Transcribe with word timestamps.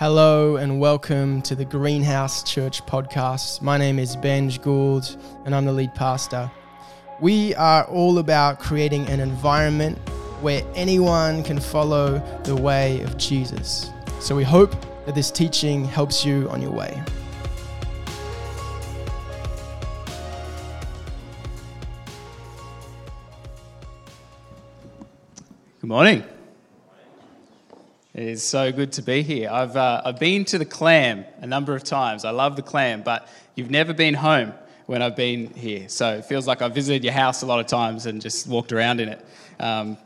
Hello 0.00 0.56
and 0.56 0.80
welcome 0.80 1.42
to 1.42 1.54
the 1.54 1.66
Greenhouse 1.66 2.42
Church 2.42 2.82
podcast. 2.86 3.60
My 3.60 3.76
name 3.76 3.98
is 3.98 4.16
Benj 4.16 4.62
Gould 4.62 5.14
and 5.44 5.54
I'm 5.54 5.66
the 5.66 5.74
lead 5.74 5.94
pastor. 5.94 6.50
We 7.20 7.54
are 7.56 7.84
all 7.84 8.16
about 8.16 8.60
creating 8.60 9.06
an 9.08 9.20
environment 9.20 9.98
where 10.40 10.62
anyone 10.74 11.42
can 11.42 11.60
follow 11.60 12.18
the 12.44 12.56
way 12.56 13.02
of 13.02 13.18
Jesus. 13.18 13.90
So 14.20 14.34
we 14.34 14.42
hope 14.42 14.74
that 15.04 15.14
this 15.14 15.30
teaching 15.30 15.84
helps 15.84 16.24
you 16.24 16.48
on 16.48 16.62
your 16.62 16.72
way. 16.72 16.98
Good 25.82 25.88
morning. 25.88 26.24
It 28.12 28.24
is 28.24 28.42
so 28.42 28.72
good 28.72 28.90
to 28.94 29.02
be 29.02 29.22
here. 29.22 29.48
I've, 29.48 29.76
uh, 29.76 30.02
I've 30.04 30.18
been 30.18 30.44
to 30.46 30.58
the 30.58 30.64
clam 30.64 31.24
a 31.38 31.46
number 31.46 31.76
of 31.76 31.84
times. 31.84 32.24
I 32.24 32.30
love 32.30 32.56
the 32.56 32.62
clam, 32.62 33.02
but 33.02 33.28
you've 33.54 33.70
never 33.70 33.94
been 33.94 34.14
home 34.14 34.52
when 34.86 35.00
I've 35.00 35.14
been 35.14 35.54
here. 35.54 35.88
So 35.88 36.14
it 36.14 36.24
feels 36.24 36.44
like 36.44 36.60
I've 36.60 36.74
visited 36.74 37.04
your 37.04 37.12
house 37.12 37.42
a 37.42 37.46
lot 37.46 37.60
of 37.60 37.68
times 37.68 38.06
and 38.06 38.20
just 38.20 38.48
walked 38.48 38.72
around 38.72 38.98
in 38.98 39.10
it. 39.10 39.24
Um, 39.60 39.96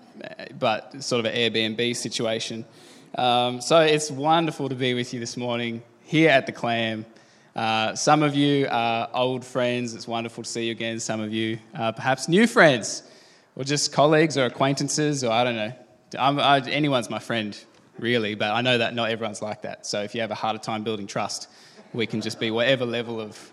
but 0.58 1.02
sort 1.02 1.24
of 1.24 1.32
an 1.32 1.34
Airbnb 1.34 1.96
situation. 1.96 2.66
Um, 3.14 3.62
so 3.62 3.80
it's 3.80 4.10
wonderful 4.10 4.68
to 4.68 4.74
be 4.74 4.92
with 4.92 5.14
you 5.14 5.20
this 5.20 5.38
morning 5.38 5.82
here 6.02 6.28
at 6.28 6.44
the 6.44 6.52
clam. 6.52 7.06
Uh, 7.56 7.94
some 7.94 8.22
of 8.22 8.34
you 8.34 8.68
are 8.70 9.08
old 9.14 9.46
friends. 9.46 9.94
It's 9.94 10.06
wonderful 10.06 10.44
to 10.44 10.50
see 10.50 10.66
you 10.66 10.72
again. 10.72 11.00
Some 11.00 11.22
of 11.22 11.32
you 11.32 11.58
are 11.74 11.94
perhaps 11.94 12.28
new 12.28 12.46
friends 12.46 13.02
or 13.56 13.64
just 13.64 13.94
colleagues 13.94 14.36
or 14.36 14.44
acquaintances 14.44 15.24
or 15.24 15.32
I 15.32 15.42
don't 15.42 15.56
know. 15.56 15.72
I, 16.18 16.60
anyone's 16.68 17.08
my 17.08 17.18
friend 17.18 17.58
really, 17.98 18.34
but 18.34 18.50
I 18.50 18.60
know 18.60 18.78
that 18.78 18.94
not 18.94 19.10
everyone's 19.10 19.42
like 19.42 19.62
that. 19.62 19.86
So 19.86 20.02
if 20.02 20.14
you 20.14 20.20
have 20.20 20.30
a 20.30 20.34
harder 20.34 20.58
time 20.58 20.82
building 20.82 21.06
trust, 21.06 21.48
we 21.92 22.06
can 22.06 22.20
just 22.20 22.40
be 22.40 22.50
whatever 22.50 22.84
level 22.84 23.20
of, 23.20 23.52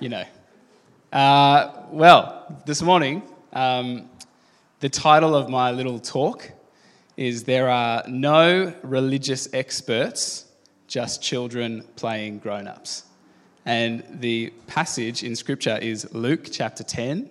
you 0.00 0.08
know. 0.08 0.24
Uh, 1.12 1.72
well, 1.90 2.62
this 2.66 2.82
morning, 2.82 3.22
um, 3.52 4.10
the 4.80 4.88
title 4.88 5.34
of 5.34 5.48
my 5.48 5.70
little 5.70 5.98
talk 5.98 6.50
is 7.16 7.44
There 7.44 7.68
Are 7.68 8.04
No 8.08 8.74
Religious 8.82 9.52
Experts, 9.52 10.46
Just 10.86 11.22
Children 11.22 11.84
Playing 11.96 12.38
Grown 12.38 12.68
Ups. 12.68 13.04
And 13.64 14.04
the 14.20 14.52
passage 14.66 15.22
in 15.24 15.34
Scripture 15.36 15.78
is 15.78 16.12
Luke 16.14 16.48
chapter 16.50 16.84
10, 16.84 17.28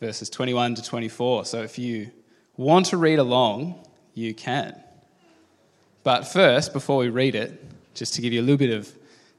verses 0.00 0.28
21 0.28 0.74
to 0.76 0.82
24. 0.82 1.44
So 1.44 1.62
if 1.62 1.78
you 1.78 2.10
want 2.56 2.86
to 2.86 2.96
read 2.96 3.18
along, 3.18 3.86
you 4.14 4.34
can. 4.34 4.82
But 6.04 6.24
first, 6.24 6.72
before 6.72 6.96
we 6.96 7.10
read 7.10 7.36
it, 7.36 7.62
just 7.94 8.14
to 8.14 8.22
give 8.22 8.32
you 8.32 8.40
a 8.40 8.42
little 8.42 8.56
bit 8.56 8.76
of 8.76 8.92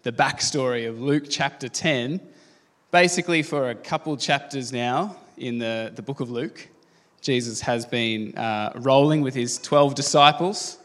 the 0.04 0.14
backstory 0.14 0.88
of 0.88 1.02
Luke 1.02 1.26
chapter 1.30 1.68
10, 1.68 2.22
basically, 2.90 3.44
for 3.44 3.70
a 3.70 3.76
couple 3.76 4.16
chapters 4.16 4.72
now 4.72 5.18
in 5.36 5.58
the, 5.58 5.92
the 5.94 6.02
book 6.02 6.22
of 6.22 6.32
Luke, 6.32 6.70
Jesus 7.20 7.60
has 7.62 7.86
been 7.86 8.38
uh, 8.38 8.72
rolling 8.76 9.22
with 9.22 9.36
his 9.36 9.58
12 9.58 9.94
disciples, 9.94 10.78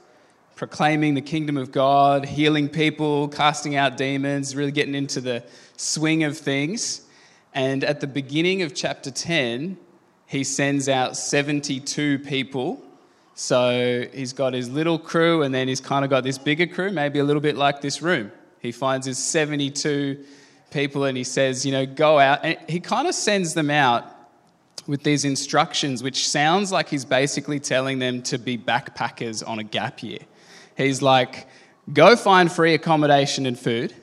proclaiming 0.57 1.15
the 1.15 1.21
kingdom 1.21 1.57
of 1.57 1.71
God, 1.71 2.25
healing 2.25 2.69
people, 2.69 3.29
casting 3.29 3.77
out 3.77 3.97
demons, 3.97 4.57
really 4.57 4.73
getting 4.73 4.97
into 4.97 5.21
the 5.21 5.45
swing 5.77 6.25
of 6.25 6.37
things. 6.37 7.03
And 7.55 7.85
at 7.85 8.01
the 8.01 8.09
beginning 8.09 8.63
of 8.63 8.75
chapter 8.75 9.13
10, 9.13 9.77
he 10.27 10.43
sends 10.43 10.89
out 10.89 11.17
72 11.17 12.19
people 12.19 12.83
so 13.41 14.05
he's 14.13 14.33
got 14.33 14.53
his 14.53 14.69
little 14.69 14.99
crew, 14.99 15.45
and 15.45 15.55
then 15.55 15.69
he's 15.69 15.81
kind 15.81 16.05
of 16.05 16.11
got 16.11 16.25
this 16.25 16.39
bigger 16.39 16.67
crew, 16.67 16.91
maybe 16.91 17.21
a 17.21 17.25
little 17.25 17.41
bit 17.41 17.57
like 17.57 17.81
this 17.81 18.03
room. 18.03 18.33
He 18.59 18.73
finds 18.73 19.07
his 19.07 19.17
72 19.17 20.25
people 20.73 21.05
and 21.05 21.17
he 21.17 21.23
says, 21.23 21.65
you 21.65 21.71
know, 21.71 21.87
go 21.87 22.19
out. 22.19 22.41
And 22.43 22.59
he 22.69 22.81
kind 22.81 23.07
of 23.07 23.15
sends 23.15 23.55
them 23.55 23.71
out 23.71 24.05
with 24.89 25.05
these 25.05 25.25
instructions, 25.25 26.03
which 26.03 26.29
sounds 26.29 26.73
like 26.73 26.89
he's 26.89 27.05
basically 27.05 27.61
telling 27.61 28.01
them 28.01 28.23
to 28.23 28.39
be 28.39 28.59
backpackers 28.59 29.47
on 29.47 29.61
a 29.61 29.65
gap 29.65 30.03
year. 30.03 30.19
He's 30.77 31.01
like, 31.01 31.47
go 31.93 32.17
find 32.17 32.51
free 32.51 32.75
accommodation 32.75 33.47
and 33.47 33.57
food. 33.57 33.95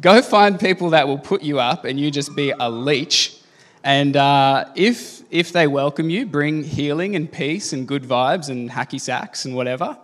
Go 0.00 0.22
find 0.22 0.60
people 0.60 0.90
that 0.90 1.08
will 1.08 1.18
put 1.18 1.42
you 1.42 1.58
up 1.58 1.84
and 1.84 1.98
you 1.98 2.12
just 2.12 2.36
be 2.36 2.52
a 2.52 2.70
leech. 2.70 3.37
And 3.88 4.18
uh, 4.18 4.66
if 4.74 5.22
if 5.30 5.52
they 5.52 5.66
welcome 5.66 6.10
you, 6.10 6.26
bring 6.26 6.62
healing 6.62 7.16
and 7.16 7.32
peace 7.32 7.72
and 7.72 7.88
good 7.88 8.02
vibes 8.02 8.50
and 8.50 8.70
hacky 8.70 9.00
sacks 9.00 9.46
and 9.46 9.54
whatever. 9.54 9.96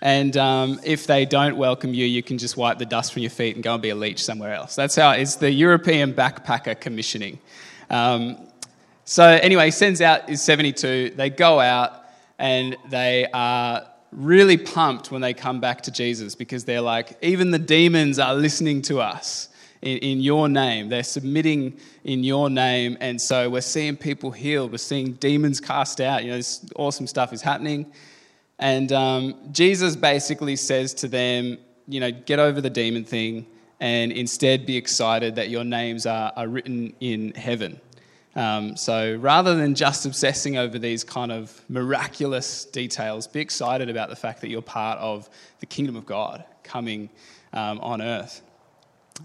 And 0.00 0.36
um, 0.36 0.80
if 0.82 1.06
they 1.06 1.24
don't 1.24 1.56
welcome 1.56 1.94
you, 1.94 2.04
you 2.04 2.20
can 2.20 2.36
just 2.36 2.56
wipe 2.56 2.78
the 2.78 2.84
dust 2.84 3.12
from 3.12 3.22
your 3.22 3.30
feet 3.30 3.54
and 3.54 3.62
go 3.62 3.74
and 3.74 3.80
be 3.80 3.90
a 3.90 3.94
leech 3.94 4.24
somewhere 4.24 4.54
else. 4.54 4.74
That's 4.74 4.96
how 4.96 5.12
it's 5.12 5.36
the 5.36 5.52
European 5.52 6.14
backpacker 6.14 6.80
commissioning. 6.80 7.38
Um, 7.90 8.38
so, 9.04 9.24
anyway, 9.24 9.70
sends 9.70 10.00
out 10.00 10.28
his 10.28 10.42
72. 10.42 11.10
They 11.10 11.30
go 11.30 11.60
out 11.60 11.92
and 12.40 12.76
they 12.90 13.28
are 13.32 13.86
really 14.10 14.56
pumped 14.56 15.12
when 15.12 15.20
they 15.20 15.32
come 15.32 15.60
back 15.60 15.82
to 15.82 15.92
Jesus 15.92 16.34
because 16.34 16.64
they're 16.64 16.80
like, 16.80 17.16
even 17.22 17.52
the 17.52 17.60
demons 17.60 18.18
are 18.18 18.34
listening 18.34 18.82
to 18.82 19.00
us 19.00 19.48
in, 19.82 19.98
in 19.98 20.20
your 20.20 20.48
name. 20.48 20.88
They're 20.88 21.02
submitting 21.02 21.78
in 22.04 22.24
your 22.24 22.50
name. 22.50 22.96
And 23.00 23.20
so 23.20 23.48
we're 23.50 23.60
seeing 23.60 23.96
people 23.96 24.30
healed. 24.30 24.72
We're 24.72 24.78
seeing 24.78 25.12
demons 25.14 25.60
cast 25.60 26.00
out. 26.00 26.24
You 26.24 26.30
know, 26.30 26.36
this 26.36 26.64
awesome 26.76 27.06
stuff 27.06 27.32
is 27.32 27.42
happening. 27.42 27.92
And 28.58 28.92
um, 28.92 29.34
Jesus 29.52 29.96
basically 29.96 30.56
says 30.56 30.94
to 30.94 31.08
them, 31.08 31.58
you 31.86 32.00
know, 32.00 32.10
get 32.10 32.38
over 32.38 32.60
the 32.60 32.70
demon 32.70 33.04
thing 33.04 33.46
and 33.80 34.10
instead 34.12 34.66
be 34.66 34.76
excited 34.76 35.36
that 35.36 35.48
your 35.48 35.64
names 35.64 36.06
are, 36.06 36.32
are 36.36 36.48
written 36.48 36.94
in 37.00 37.32
heaven. 37.34 37.80
Um, 38.34 38.76
so 38.76 39.16
rather 39.16 39.56
than 39.56 39.74
just 39.74 40.06
obsessing 40.06 40.58
over 40.58 40.78
these 40.78 41.02
kind 41.02 41.32
of 41.32 41.60
miraculous 41.68 42.64
details, 42.66 43.26
be 43.26 43.40
excited 43.40 43.88
about 43.88 44.10
the 44.10 44.16
fact 44.16 44.40
that 44.42 44.48
you're 44.48 44.62
part 44.62 44.98
of 44.98 45.28
the 45.60 45.66
kingdom 45.66 45.96
of 45.96 46.06
God 46.06 46.44
coming 46.62 47.08
um, 47.52 47.80
on 47.80 48.02
earth. 48.02 48.42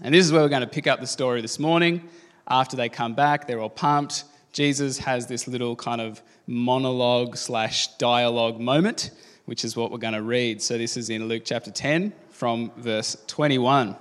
And 0.02 0.12
this 0.14 0.26
is 0.26 0.32
where 0.32 0.42
we're 0.42 0.48
going 0.48 0.62
to 0.62 0.66
pick 0.66 0.86
up 0.86 1.00
the 1.00 1.06
story 1.06 1.40
this 1.40 1.58
morning. 1.58 2.08
After 2.48 2.76
they 2.76 2.88
come 2.88 3.14
back, 3.14 3.46
they're 3.46 3.60
all 3.60 3.70
pumped. 3.70 4.24
Jesus 4.52 4.98
has 4.98 5.26
this 5.26 5.46
little 5.46 5.76
kind 5.76 6.00
of 6.00 6.20
monologue 6.46 7.36
slash 7.36 7.88
dialogue 7.96 8.60
moment, 8.60 9.12
which 9.44 9.64
is 9.64 9.76
what 9.76 9.92
we're 9.92 9.98
going 9.98 10.14
to 10.14 10.22
read. 10.22 10.60
So 10.60 10.76
this 10.76 10.96
is 10.96 11.10
in 11.10 11.28
Luke 11.28 11.42
chapter 11.44 11.70
10 11.70 12.12
from 12.30 12.72
verse 12.76 13.16
21. 13.28 13.90
It 13.90 13.96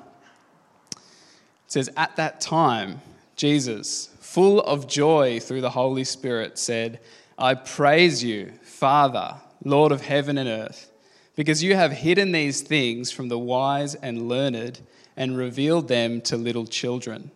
says, 1.68 1.90
At 1.96 2.16
that 2.16 2.42
time, 2.42 3.02
Jesus, 3.36 4.10
full 4.20 4.62
of 4.62 4.88
joy 4.88 5.40
through 5.40 5.62
the 5.62 5.70
Holy 5.70 6.04
Spirit, 6.04 6.58
said, 6.58 7.00
I 7.38 7.54
praise 7.54 8.24
you, 8.24 8.54
Father, 8.64 9.36
Lord 9.64 9.92
of 9.92 10.02
heaven 10.02 10.40
and 10.40 10.50
earth, 10.50 10.92
because 11.36 11.64
you 11.64 11.76
have 11.76 11.92
hidden 11.92 12.32
these 12.32 12.62
things 12.62 13.12
from 13.12 13.30
the 13.30 13.40
wise 13.40 13.96
and 13.96 14.28
learned 14.28 14.82
and 15.16 15.38
revealed 15.38 15.88
them 15.88 16.22
to 16.22 16.38
little 16.38 16.66
children. 16.66 17.32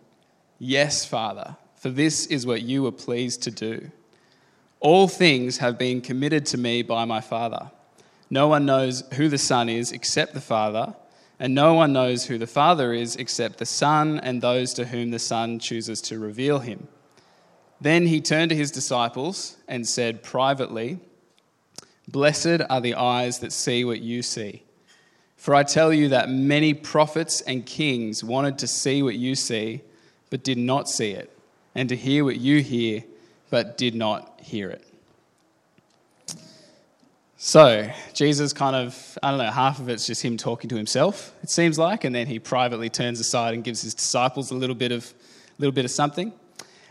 Yes, 0.58 1.04
Father, 1.04 1.56
for 1.76 1.90
this 1.90 2.26
is 2.26 2.46
what 2.46 2.62
you 2.62 2.82
were 2.82 2.92
pleased 2.92 3.42
to 3.42 3.50
do. 3.50 3.90
All 4.80 5.08
things 5.08 5.58
have 5.58 5.78
been 5.78 6.00
committed 6.00 6.46
to 6.46 6.58
me 6.58 6.82
by 6.82 7.04
my 7.04 7.20
Father. 7.20 7.70
No 8.30 8.48
one 8.48 8.66
knows 8.66 9.04
who 9.14 9.28
the 9.28 9.38
Son 9.38 9.68
is 9.68 9.92
except 9.92 10.34
the 10.34 10.40
Father, 10.40 10.94
and 11.40 11.54
no 11.54 11.74
one 11.74 11.92
knows 11.92 12.26
who 12.26 12.38
the 12.38 12.46
Father 12.46 12.92
is 12.92 13.16
except 13.16 13.58
the 13.58 13.66
Son 13.66 14.18
and 14.20 14.42
those 14.42 14.74
to 14.74 14.86
whom 14.86 15.10
the 15.10 15.18
Son 15.18 15.58
chooses 15.58 16.00
to 16.02 16.18
reveal 16.18 16.58
him. 16.58 16.88
Then 17.80 18.06
he 18.06 18.20
turned 18.20 18.50
to 18.50 18.56
his 18.56 18.70
disciples 18.70 19.56
and 19.68 19.86
said 19.86 20.22
privately, 20.22 20.98
Blessed 22.08 22.62
are 22.68 22.80
the 22.80 22.94
eyes 22.94 23.38
that 23.40 23.52
see 23.52 23.84
what 23.84 24.00
you 24.00 24.22
see. 24.22 24.64
For 25.38 25.54
I 25.54 25.62
tell 25.62 25.92
you 25.92 26.08
that 26.08 26.28
many 26.28 26.74
prophets 26.74 27.40
and 27.40 27.64
kings 27.64 28.24
wanted 28.24 28.58
to 28.58 28.66
see 28.66 29.04
what 29.04 29.14
you 29.14 29.36
see, 29.36 29.82
but 30.30 30.42
did 30.42 30.58
not 30.58 30.88
see 30.88 31.12
it, 31.12 31.32
and 31.76 31.88
to 31.88 31.96
hear 31.96 32.24
what 32.24 32.38
you 32.38 32.60
hear, 32.60 33.04
but 33.48 33.78
did 33.78 33.94
not 33.94 34.40
hear 34.42 34.68
it. 34.68 34.84
So, 37.36 37.88
Jesus 38.14 38.52
kind 38.52 38.74
of, 38.74 39.16
I 39.22 39.30
don't 39.30 39.38
know, 39.38 39.50
half 39.50 39.78
of 39.78 39.88
it's 39.88 40.08
just 40.08 40.24
him 40.24 40.36
talking 40.36 40.68
to 40.70 40.76
himself, 40.76 41.32
it 41.40 41.50
seems 41.50 41.78
like, 41.78 42.02
and 42.02 42.12
then 42.12 42.26
he 42.26 42.40
privately 42.40 42.90
turns 42.90 43.20
aside 43.20 43.54
and 43.54 43.62
gives 43.62 43.80
his 43.80 43.94
disciples 43.94 44.50
a 44.50 44.54
little 44.56 44.74
bit 44.74 44.90
of, 44.90 45.14
little 45.58 45.72
bit 45.72 45.84
of 45.84 45.92
something. 45.92 46.32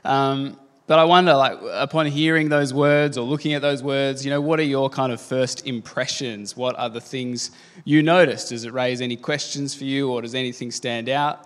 Um, 0.05 0.57
but 0.87 0.99
I 0.99 1.03
wonder, 1.03 1.33
like, 1.33 1.59
upon 1.73 2.05
hearing 2.05 2.47
those 2.47 2.73
words 2.73 3.17
or 3.17 3.27
looking 3.27 3.53
at 3.53 3.61
those 3.61 3.83
words, 3.83 4.23
you 4.23 4.31
know, 4.31 4.39
what 4.39 4.57
are 4.57 4.63
your 4.63 4.89
kind 4.89 5.11
of 5.11 5.19
first 5.19 5.67
impressions? 5.67 6.55
What 6.55 6.79
are 6.79 6.89
the 6.89 7.01
things 7.01 7.51
you 7.83 8.01
noticed? 8.01 8.49
Does 8.49 8.63
it 8.63 8.71
raise 8.71 9.01
any 9.01 9.17
questions 9.17 9.75
for 9.75 9.83
you 9.83 10.09
or 10.09 10.21
does 10.21 10.33
anything 10.33 10.71
stand 10.71 11.09
out? 11.09 11.45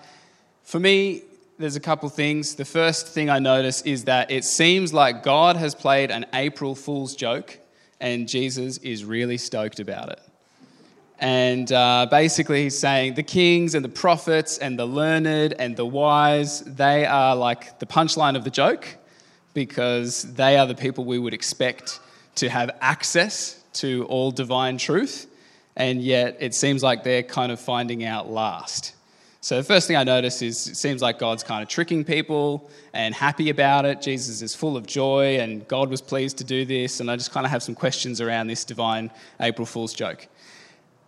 For 0.61 0.79
me, 0.79 1.23
there's 1.57 1.75
a 1.75 1.79
couple 1.79 2.07
things. 2.09 2.53
The 2.53 2.65
first 2.65 3.07
thing 3.07 3.31
I 3.31 3.39
notice 3.39 3.81
is 3.81 4.03
that 4.03 4.29
it 4.29 4.45
seems 4.45 4.93
like 4.93 5.23
God 5.23 5.57
has 5.57 5.73
played 5.73 6.11
an 6.11 6.27
April 6.33 6.75
Fool's 6.75 7.15
joke 7.15 7.57
and 7.99 8.27
Jesus 8.27 8.77
is 8.77 9.03
really 9.05 9.37
stoked 9.37 9.79
about 9.79 10.09
it. 10.09 10.21
And 11.17 11.71
uh, 11.71 12.07
basically, 12.11 12.63
he's 12.63 12.77
saying 12.77 13.15
the 13.15 13.23
kings 13.23 13.73
and 13.73 13.83
the 13.83 13.89
prophets 13.89 14.59
and 14.59 14.77
the 14.77 14.85
learned 14.85 15.53
and 15.57 15.75
the 15.75 15.85
wise, 15.85 16.61
they 16.61 17.05
are 17.07 17.35
like 17.35 17.79
the 17.79 17.87
punchline 17.87 18.35
of 18.35 18.44
the 18.44 18.49
joke 18.51 18.97
because 19.53 20.24
they 20.33 20.57
are 20.57 20.65
the 20.65 20.75
people 20.75 21.06
we 21.06 21.19
would 21.19 21.33
expect 21.33 22.00
to 22.36 22.50
have 22.50 22.71
access 22.81 23.62
to 23.74 24.06
all 24.06 24.31
divine 24.31 24.77
truth. 24.77 25.27
And 25.75 26.01
yet, 26.01 26.38
it 26.39 26.53
seems 26.53 26.83
like 26.83 27.03
they're 27.03 27.24
kind 27.24 27.51
of 27.51 27.59
finding 27.59 28.03
out 28.03 28.30
last. 28.30 28.94
So, 29.44 29.57
the 29.57 29.63
first 29.63 29.88
thing 29.88 29.95
I 29.95 30.03
notice 30.03 30.42
is 30.42 30.68
it 30.68 30.75
seems 30.75 31.01
like 31.01 31.18
God's 31.18 31.44
kind 31.44 31.63
of 31.63 31.69
tricking 31.69 32.03
people 32.03 32.69
and 32.94 33.15
happy 33.15 33.50
about 33.50 33.86
it. 33.86 34.01
Jesus 34.01 34.42
is 34.42 34.53
full 34.53 34.77
of 34.77 34.86
joy, 34.86 35.39
and 35.39 35.68
God 35.68 35.89
was 35.89 36.01
pleased 36.01 36.38
to 36.38 36.44
do 36.44 36.65
this. 36.65 37.00
And 37.00 37.09
I 37.09 37.15
just 37.15 37.31
kind 37.31 37.45
of 37.45 37.51
have 37.51 37.63
some 37.63 37.74
questions 37.74 38.21
around 38.21 38.47
this 38.47 38.65
divine 38.65 39.09
April 39.39 39.65
Fool's 39.65 39.94
joke. 39.94 40.27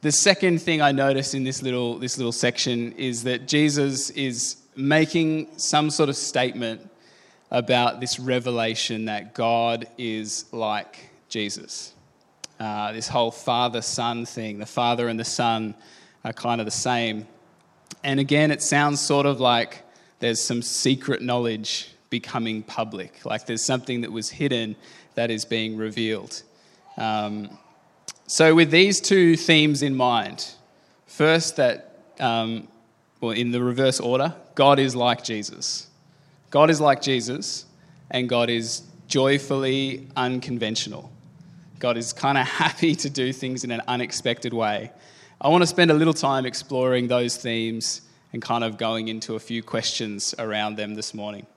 The 0.01 0.12
second 0.12 0.62
thing 0.62 0.81
I 0.81 0.92
notice 0.92 1.34
in 1.34 1.44
this 1.44 1.62
little, 1.62 2.00
this 2.00 2.18
little 2.18 2.31
section 2.31 2.94
is 2.94 3.24
that 3.24 3.48
Jesus 3.48 4.10
is 4.10 4.57
making 4.75 5.48
some 5.57 5.89
sort 5.89 6.10
of 6.10 6.16
statement 6.16 6.89
about 7.53 8.01
this 8.01 8.19
revelation 8.19 9.05
that 9.05 9.35
God 9.35 9.85
is 9.97 10.45
like 10.51 11.11
Jesus. 11.29 11.94
Uh, 12.59 12.91
this 12.91 13.07
whole 13.07 13.29
father 13.29 13.81
son 13.81 14.25
thing, 14.25 14.57
the 14.57 14.65
father 14.65 15.07
and 15.07 15.19
the 15.19 15.25
son 15.25 15.75
are 16.25 16.33
kind 16.33 16.59
of 16.59 16.65
the 16.65 16.71
same. 16.71 17.27
And 18.03 18.19
again, 18.19 18.50
it 18.50 18.61
sounds 18.61 19.00
sort 19.00 19.27
of 19.27 19.39
like 19.39 19.83
there's 20.19 20.41
some 20.41 20.63
secret 20.63 21.21
knowledge 21.21 21.89
becoming 22.09 22.63
public, 22.63 23.23
like 23.23 23.45
there's 23.45 23.63
something 23.63 24.01
that 24.01 24.11
was 24.11 24.29
hidden 24.29 24.75
that 25.13 25.29
is 25.29 25.45
being 25.45 25.77
revealed. 25.77 26.41
Um, 26.97 27.57
so, 28.25 28.55
with 28.55 28.71
these 28.71 29.00
two 29.00 29.35
themes 29.35 29.83
in 29.83 29.95
mind, 29.95 30.47
first, 31.05 31.57
that, 31.57 32.00
um, 32.19 32.67
well, 33.19 33.31
in 33.31 33.51
the 33.51 33.61
reverse 33.61 34.00
order, 34.00 34.33
God 34.55 34.79
is 34.79 34.95
like 34.95 35.23
Jesus. 35.23 35.88
God 36.53 36.69
is 36.69 36.79
like 36.79 37.01
Jesus, 37.01 37.65
and 38.11 38.29
God 38.29 38.47
is 38.47 38.83
joyfully 39.07 40.07
unconventional. 40.15 41.11
God 41.79 41.97
is 41.97 42.13
kind 42.13 42.38
of 42.38 42.45
happy 42.63 42.94
to 42.94 43.09
do 43.09 43.33
things 43.33 43.63
in 43.63 43.71
an 43.71 43.81
unexpected 43.88 44.53
way. 44.53 44.91
I 45.41 45.50
want 45.50 45.63
to 45.63 45.67
spend 45.67 45.89
a 45.89 45.95
little 45.95 46.13
time 46.13 46.45
exploring 46.45 47.07
those 47.07 47.38
themes 47.38 48.01
and 48.33 48.39
kind 48.39 48.63
of 48.63 48.77
going 48.77 49.07
into 49.07 49.33
a 49.33 49.39
few 49.39 49.63
questions 49.63 50.35
around 50.38 50.75
them 50.75 50.94
this 50.94 51.15
morning. 51.15 51.47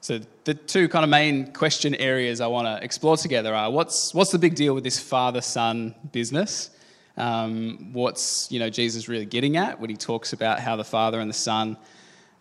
So, 0.00 0.20
the 0.44 0.54
two 0.54 0.88
kind 0.88 1.04
of 1.04 1.10
main 1.10 1.52
question 1.52 1.94
areas 1.96 2.40
I 2.40 2.46
want 2.46 2.66
to 2.66 2.82
explore 2.82 3.18
together 3.18 3.54
are 3.54 3.70
what's, 3.70 4.14
what's 4.14 4.30
the 4.30 4.38
big 4.38 4.54
deal 4.54 4.72
with 4.74 4.82
this 4.82 4.98
father 4.98 5.42
son 5.42 5.94
business? 6.10 6.70
Um, 7.18 7.90
what's 7.92 8.50
you 8.50 8.60
know, 8.60 8.70
Jesus 8.70 9.08
really 9.10 9.26
getting 9.26 9.58
at 9.58 9.78
when 9.78 9.90
he 9.90 9.96
talks 9.96 10.32
about 10.32 10.58
how 10.58 10.76
the 10.76 10.84
father 10.84 11.20
and 11.20 11.28
the 11.28 11.34
son 11.34 11.76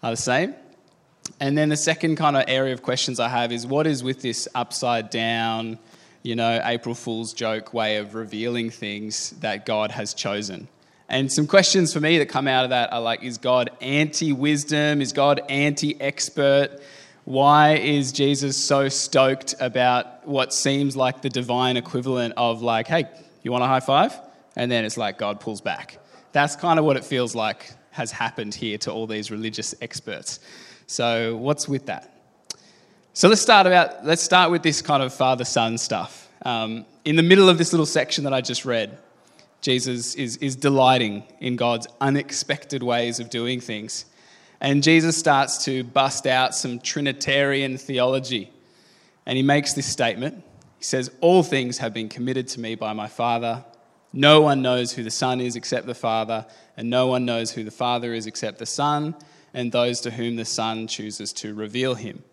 are 0.02 0.12
the 0.12 0.16
same? 0.16 0.56
And 1.40 1.58
then 1.58 1.70
the 1.70 1.78
second 1.78 2.16
kind 2.16 2.36
of 2.36 2.44
area 2.48 2.74
of 2.74 2.82
questions 2.82 3.20
I 3.20 3.30
have 3.30 3.52
is 3.52 3.66
what 3.66 3.88
is 3.88 4.04
with 4.04 4.22
this 4.22 4.48
upside 4.54 5.10
down, 5.10 5.80
you 6.24 6.36
know, 6.36 6.62
April 6.64 6.96
Fool's 6.96 7.34
joke 7.34 7.74
way 7.74 7.98
of 7.98 8.16
revealing 8.16 8.70
things 8.70 9.32
that 9.42 9.66
God 9.66 9.92
has 9.92 10.14
chosen. 10.14 10.68
And 11.10 11.32
some 11.32 11.46
questions 11.46 11.92
for 11.92 12.00
me 12.00 12.20
that 12.20 12.28
come 12.28 12.48
out 12.48 12.64
of 12.64 12.70
that 12.70 12.94
are 12.94 13.02
like, 13.02 13.22
is 13.22 13.38
God 13.38 13.70
anti 13.82 14.32
wisdom? 14.32 15.02
Is 15.02 15.12
God 15.12 15.42
anti 15.50 16.00
expert? 16.00 16.80
Why 17.26 17.74
is 17.74 18.12
Jesus 18.12 18.58
so 18.58 18.88
stoked 18.88 19.54
about 19.60 20.26
what 20.28 20.54
seems 20.54 20.96
like 20.96 21.22
the 21.22 21.30
divine 21.30 21.78
equivalent 21.78 22.34
of, 22.38 22.62
like, 22.62 22.88
hey, 22.88 23.10
you 23.44 23.52
want 23.52 23.64
a 23.64 23.68
high 23.68 23.82
five? 23.82 24.18
And 24.56 24.72
then 24.72 24.86
it's 24.86 24.98
like 24.98 25.18
God 25.18 25.40
pulls 25.40 25.62
back. 25.62 26.00
That's 26.32 26.56
kind 26.56 26.80
of 26.80 26.86
what 26.86 26.98
it 26.98 27.04
feels 27.04 27.36
like 27.36 27.74
has 27.92 28.12
happened 28.12 28.56
here 28.56 28.78
to 28.80 28.92
all 28.92 29.06
these 29.06 29.30
religious 29.30 29.76
experts. 29.82 30.40
So, 30.92 31.38
what's 31.38 31.70
with 31.70 31.86
that? 31.86 32.14
So 33.14 33.30
let's 33.30 33.40
start 33.40 33.66
about 33.66 34.06
let's 34.06 34.22
start 34.22 34.52
with 34.52 34.62
this 34.62 34.82
kind 34.82 35.02
of 35.02 35.14
father 35.14 35.46
son 35.46 35.78
stuff. 35.78 36.28
Um, 36.42 36.86
in 37.06 37.16
the 37.16 37.24
middle 37.24 37.48
of 37.48 37.58
this 37.58 37.72
little 37.72 37.86
section 37.86 38.26
that 38.26 38.34
I 38.34 38.42
just 38.42 38.66
read, 38.66 38.98
Jesus 39.62 40.16
is, 40.16 40.36
is 40.38 40.58
delighting 40.58 41.24
in 41.40 41.56
God's 41.56 41.88
unexpected 42.02 42.84
ways 42.84 43.22
of 43.22 43.30
doing 43.30 43.62
things. 43.62 44.04
And 44.60 44.84
Jesus 44.84 45.16
starts 45.16 45.64
to 45.64 45.86
bust 45.86 46.28
out 46.28 46.54
some 46.56 46.78
Trinitarian 46.78 47.78
theology. 47.78 48.52
And 49.26 49.38
he 49.38 49.44
makes 49.44 49.72
this 49.72 49.86
statement 49.86 50.44
He 50.78 50.84
says, 50.84 51.10
All 51.22 51.42
things 51.42 51.78
have 51.78 51.94
been 51.94 52.10
committed 52.10 52.50
to 52.50 52.60
me 52.60 52.76
by 52.76 52.92
my 52.92 53.08
Father. 53.08 53.64
No 54.12 54.42
one 54.42 54.62
knows 54.62 54.92
who 54.92 55.04
the 55.04 55.10
Son 55.10 55.40
is 55.40 55.56
except 55.56 55.88
the 55.88 55.96
Father, 55.96 56.46
and 56.76 56.90
no 56.90 57.08
one 57.08 57.24
knows 57.24 57.52
who 57.52 57.64
the 57.64 57.72
Father 57.72 58.14
is 58.14 58.28
except 58.28 58.60
the 58.60 58.66
Son, 58.66 59.16
and 59.54 59.72
those 59.72 60.02
to 60.02 60.12
whom 60.12 60.36
the 60.36 60.46
Son 60.46 60.88
chooses 60.88 61.34
to 61.34 61.54
reveal 61.54 61.96
him. 61.96 62.24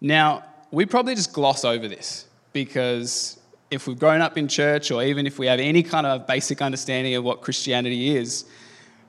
Now, 0.00 0.44
we 0.70 0.86
probably 0.86 1.14
just 1.14 1.32
gloss 1.32 1.64
over 1.64 1.86
this 1.86 2.26
because 2.52 3.38
if 3.70 3.86
we've 3.86 3.98
grown 3.98 4.20
up 4.20 4.36
in 4.36 4.48
church 4.48 4.90
or 4.90 5.02
even 5.02 5.26
if 5.26 5.38
we 5.38 5.46
have 5.46 5.60
any 5.60 5.82
kind 5.82 6.06
of 6.06 6.26
basic 6.26 6.60
understanding 6.60 7.14
of 7.14 7.24
what 7.24 7.40
Christianity 7.40 8.16
is, 8.16 8.44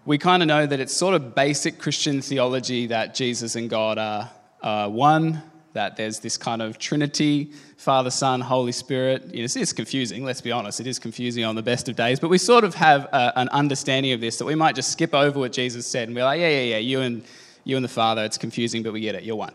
we 0.06 0.18
kind 0.18 0.44
of 0.44 0.48
know 0.48 0.65
that 0.65 0.80
it's 0.80 0.94
sort 0.94 1.15
of 1.15 1.33
basic 1.36 1.80
Christian 1.80 2.21
theology 2.21 2.88
that 2.88 3.15
Jesus 3.15 3.56
and 3.56 3.69
God 3.69 3.98
are, 3.98 4.30
are 4.62 4.89
one, 4.89 5.42
that 5.71 5.95
there's 5.95 6.19
this 6.19 6.38
kind 6.38 6.62
of 6.62 6.77
Trinity, 6.77 7.51
Father, 7.77 8.12
Son, 8.12 8.42
Holy 8.42 8.71
Spirit. 8.71 9.33
You 9.33 9.45
it's 9.45 9.74
confusing, 9.74 10.24
let's 10.24 10.42
be 10.42 10.51
honest. 10.51 10.80
It 10.80 10.88
is 10.88 11.00
confusing 11.00 11.44
on 11.45 11.56
the 11.56 11.63
best 11.63 11.89
of 11.89 11.95
days, 11.95 12.19
but 12.19 12.30
we 12.30 12.38
sort 12.38 12.63
of 12.63 12.75
have 12.75 13.06
a, 13.06 13.38
an 13.38 13.50
understanding 13.50 14.12
of 14.12 14.21
this 14.21 14.38
that 14.38 14.45
we 14.45 14.56
might 14.56 14.75
just 14.75 14.92
skip 14.92 15.13
over 15.13 15.39
what 15.39 15.54
Jesus 15.54 15.88
said 15.88 16.07
and 16.07 16.15
be 16.15 16.21
like, 16.21 16.39
yeah, 16.39 16.50
yeah, 16.50 16.62
yeah, 16.62 16.77
you 16.77 17.01
and, 17.01 17.24
you 17.63 17.75
and 17.75 17.83
the 17.83 17.89
Father, 17.89 18.24
it's 18.24 18.38
confusing, 18.38 18.83
but 18.83 18.94
we 18.94 19.01
get 19.01 19.15
it, 19.15 19.24
you're 19.24 19.36
one. 19.36 19.54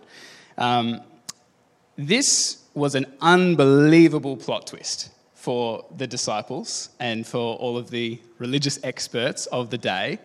Um, 0.57 1.01
this 1.97 2.63
was 2.75 2.95
an 2.95 3.07
unbelievable 3.21 4.37
plot 4.37 4.67
twist 4.67 5.11
for 5.35 5.85
the 5.97 6.07
disciples 6.07 6.91
and 7.01 7.27
for 7.27 7.57
all 7.57 7.77
of 7.77 7.91
the 7.91 8.21
religious 8.39 8.79
experts 8.85 9.47
of 9.47 9.71
the 9.71 9.79
day. 9.79 10.19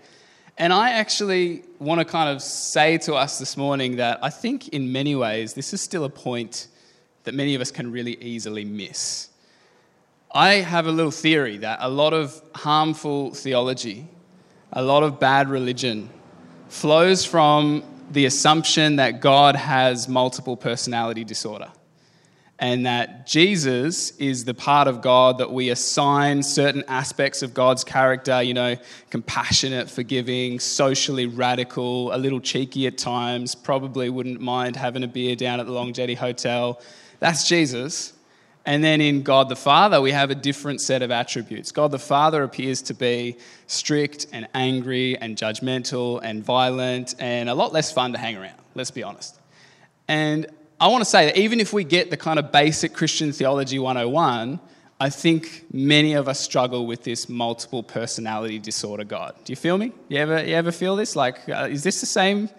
And 0.58 0.72
I 0.72 0.92
actually 0.92 1.64
want 1.80 2.00
to 2.00 2.06
kind 2.06 2.30
of 2.30 2.42
say 2.42 2.98
to 3.00 3.16
us 3.16 3.40
this 3.40 3.58
morning 3.58 3.96
that 3.96 4.20
I 4.22 4.30
think 4.30 4.70
in 4.70 4.92
many 4.92 5.16
ways 5.16 5.54
this 5.54 5.74
is 5.74 5.82
still 5.82 6.04
a 6.04 6.10
point 6.10 6.68
that 7.24 7.34
many 7.34 7.56
of 7.56 7.62
us 7.62 7.72
can 7.72 7.92
really 7.92 8.22
easily 8.22 8.66
miss. 8.66 9.30
I 10.32 10.56
have 10.56 10.88
a 10.88 10.92
little 10.92 11.12
theory 11.12 11.58
that 11.58 11.80
a 11.82 11.90
lot 11.90 12.14
of 12.14 12.42
harmful 12.56 13.34
theology, 13.34 14.08
a 14.72 14.84
lot 14.84 15.04
of 15.04 15.20
bad 15.20 15.50
religion, 15.50 16.10
flows 16.74 17.24
from 17.24 17.84
the 18.10 18.26
assumption 18.26 18.96
that 18.96 19.22
God 19.22 19.56
has 19.56 20.10
multiple 20.10 20.58
personality 20.58 21.24
disorder 21.24 21.72
and 22.58 22.88
that 22.88 23.28
Jesus 23.28 24.18
is 24.18 24.44
the 24.46 24.56
part 24.56 24.88
of 24.88 25.02
God 25.02 25.38
that 25.38 25.52
we 25.52 25.70
assign 25.70 26.42
certain 26.42 26.84
aspects 26.88 27.44
of 27.44 27.54
God's 27.54 27.84
character, 27.84 28.42
you 28.42 28.56
know, 28.56 28.76
compassionate, 29.12 29.88
forgiving, 29.88 30.60
socially 30.60 31.28
radical, 31.28 32.14
a 32.14 32.18
little 32.18 32.42
cheeky 32.42 32.88
at 32.88 32.98
times, 32.98 33.54
probably 33.54 34.10
wouldn't 34.10 34.42
mind 34.42 34.76
having 34.76 35.04
a 35.04 35.08
beer 35.08 35.36
down 35.36 35.60
at 35.60 35.68
the 35.68 35.72
Long 35.72 35.94
Jetty 35.94 36.16
Hotel. 36.16 36.82
That's 37.20 37.48
Jesus. 37.48 38.14
And 38.66 38.84
then 38.84 39.02
in 39.02 39.24
God 39.24 39.50
the 39.50 39.58
Father, 39.58 40.00
we 40.00 40.12
have 40.12 40.32
a 40.32 40.36
different 40.36 40.80
set 40.80 41.02
of 41.02 41.12
attributes. 41.12 41.72
God 41.72 41.92
the 41.92 42.00
Father 42.00 42.44
appears 42.44 42.82
to 42.84 42.94
be 42.94 43.38
strict 43.68 44.28
and 44.32 44.48
angry 44.54 45.18
and 45.18 45.36
judgmental 45.36 46.22
and 46.24 46.44
violent 46.44 47.14
and 47.20 47.50
a 47.50 47.56
lot 47.56 47.74
less 47.74 47.92
fun 47.92 48.14
to 48.14 48.18
hang 48.18 48.38
around, 48.38 48.58
let's 48.74 48.92
be 48.92 49.04
honest. 49.04 49.38
And 50.08 50.48
I 50.80 50.88
want 50.88 51.04
to 51.04 51.10
say 51.10 51.26
that 51.26 51.38
even 51.38 51.60
if 51.60 51.74
we 51.74 51.84
get 51.84 52.10
the 52.10 52.18
kind 52.18 52.40
of 52.40 52.52
basic 52.52 52.94
Christian 52.94 53.34
theology 53.34 53.80
101, 53.80 54.60
I 55.00 55.10
think 55.10 55.66
many 55.74 56.14
of 56.14 56.30
us 56.30 56.40
struggle 56.40 56.86
with 56.86 57.04
this 57.04 57.28
multiple 57.28 57.84
personality 57.84 58.60
disorder 58.60 59.04
God. 59.04 59.36
Do 59.44 59.52
you 59.52 59.58
feel 59.58 59.78
me? 59.78 59.92
You 60.08 60.20
ever, 60.20 60.42
you 60.42 60.56
ever 60.56 60.72
feel 60.72 60.96
this? 60.96 61.18
Like, 61.18 61.50
uh, 61.50 61.68
is 61.70 61.84
this 61.84 62.00
the 62.00 62.06
same 62.06 62.50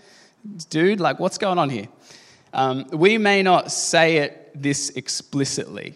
dude? 0.68 1.00
Like, 1.00 1.18
what's 1.18 1.38
going 1.38 1.58
on 1.58 1.70
here? 1.70 1.88
Um, 2.52 2.86
we 2.92 3.16
may 3.16 3.42
not 3.42 3.72
say 3.72 4.18
it 4.18 4.43
this 4.54 4.90
explicitly, 4.90 5.94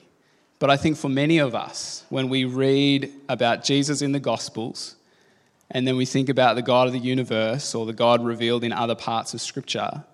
but 0.59 0.71
I 0.71 0.77
think 0.77 0.97
for 0.97 1.09
many 1.09 1.39
of 1.39 1.55
us, 1.55 2.05
when 2.09 2.29
we 2.29 2.45
read 2.45 3.13
about 3.29 3.65
Jesus 3.65 4.03
in 4.03 4.13
the 4.13 4.21
Gospels, 4.21 4.97
and 5.71 5.87
then 5.87 5.97
we 5.97 6.05
think 6.05 6.29
about 6.29 6.57
the 6.57 6.63
God 6.63 6.87
of 6.87 6.93
the 6.93 6.99
universe 6.99 7.75
or 7.75 7.87
the 7.87 7.93
God 7.93 8.25
revealed 8.25 8.65
in 8.65 8.73
other 8.73 8.95
parts 8.95 9.35
of 9.35 9.41
Scripture, 9.41 10.05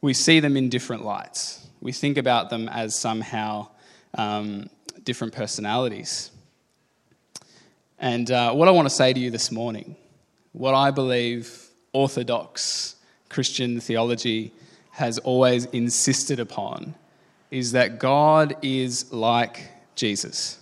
we 0.00 0.14
see 0.14 0.40
them 0.40 0.56
in 0.56 0.68
different 0.68 1.04
lights. 1.04 1.66
We 1.80 1.92
think 1.92 2.18
about 2.18 2.50
them 2.50 2.68
as 2.68 2.94
somehow 2.94 3.68
um, 4.14 4.68
different 5.02 5.32
personalities. 5.32 6.30
And 7.98 8.30
uh, 8.30 8.52
what 8.52 8.68
I 8.68 8.72
want 8.72 8.86
to 8.86 8.94
say 8.94 9.12
to 9.12 9.18
you 9.18 9.30
this 9.30 9.50
morning, 9.50 9.96
what 10.52 10.74
I 10.74 10.90
believe 10.90 11.68
orthodox 11.92 12.96
Christian 13.28 13.80
theology 13.80 14.52
has 14.90 15.18
always 15.18 15.64
insisted 15.66 16.38
upon 16.38 16.94
is 17.52 17.72
that 17.72 17.98
God 17.98 18.56
is 18.62 19.12
like 19.12 19.68
Jesus. 19.94 20.58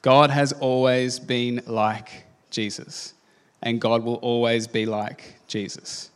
God 0.00 0.30
has 0.30 0.52
always 0.52 1.18
been 1.18 1.60
like 1.66 2.24
Jesus. 2.50 3.14
And 3.60 3.80
God 3.80 4.04
will 4.04 4.16
always 4.16 4.68
be 4.68 4.86
like 4.86 5.34
Jesus. 5.48 6.10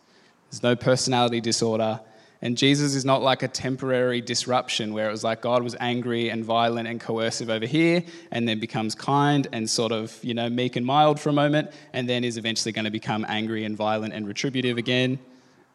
There's 0.50 0.62
no 0.62 0.76
personality 0.76 1.40
disorder. 1.40 2.00
And 2.42 2.56
Jesus 2.56 2.94
is 2.94 3.04
not 3.04 3.22
like 3.22 3.42
a 3.42 3.48
temporary 3.48 4.20
disruption 4.20 4.92
where 4.92 5.08
it 5.08 5.10
was 5.10 5.24
like 5.24 5.40
God 5.40 5.64
was 5.64 5.74
angry 5.80 6.28
and 6.28 6.44
violent 6.44 6.86
and 6.86 7.00
coercive 7.00 7.50
over 7.50 7.66
here 7.66 8.04
and 8.30 8.46
then 8.46 8.60
becomes 8.60 8.94
kind 8.94 9.48
and 9.50 9.68
sort 9.68 9.90
of, 9.90 10.16
you 10.22 10.32
know, 10.32 10.48
meek 10.48 10.76
and 10.76 10.86
mild 10.86 11.18
for 11.18 11.30
a 11.30 11.32
moment 11.32 11.72
and 11.92 12.08
then 12.08 12.22
is 12.22 12.36
eventually 12.36 12.70
going 12.70 12.84
to 12.84 12.92
become 12.92 13.26
angry 13.28 13.64
and 13.64 13.76
violent 13.76 14.14
and 14.14 14.28
retributive 14.28 14.78
again. 14.78 15.18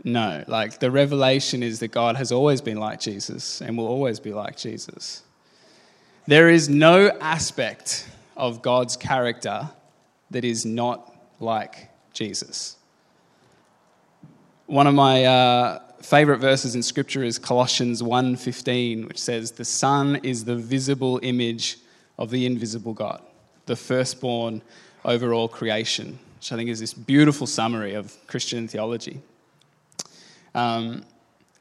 No, 0.03 0.43
like 0.47 0.79
the 0.79 0.91
revelation 0.91 1.63
is 1.63 1.79
that 1.79 1.89
God 1.89 2.17
has 2.17 2.31
always 2.31 2.61
been 2.61 2.77
like 2.77 2.99
Jesus 2.99 3.61
and 3.61 3.77
will 3.77 3.87
always 3.87 4.19
be 4.19 4.33
like 4.33 4.57
Jesus. 4.57 5.23
There 6.27 6.49
is 6.49 6.69
no 6.69 7.09
aspect 7.19 8.09
of 8.35 8.61
God's 8.61 8.97
character 8.97 9.69
that 10.31 10.43
is 10.43 10.65
not 10.65 11.15
like 11.39 11.89
Jesus. 12.13 12.77
One 14.65 14.87
of 14.87 14.93
my 14.93 15.25
uh, 15.25 15.79
favorite 16.01 16.39
verses 16.39 16.75
in 16.75 16.83
scripture 16.83 17.23
is 17.23 17.39
Colossians 17.39 18.01
1:15 18.01 19.07
which 19.07 19.19
says 19.19 19.51
the 19.51 19.65
son 19.65 20.17
is 20.23 20.45
the 20.45 20.55
visible 20.55 21.19
image 21.23 21.77
of 22.17 22.29
the 22.29 22.45
invisible 22.45 22.93
God 22.93 23.21
the 23.65 23.75
firstborn 23.75 24.61
over 25.05 25.33
all 25.33 25.47
creation 25.47 26.19
which 26.37 26.51
I 26.51 26.55
think 26.57 26.69
is 26.69 26.79
this 26.79 26.93
beautiful 26.93 27.47
summary 27.47 27.93
of 27.93 28.15
Christian 28.27 28.67
theology 28.67 29.21
um, 30.55 31.03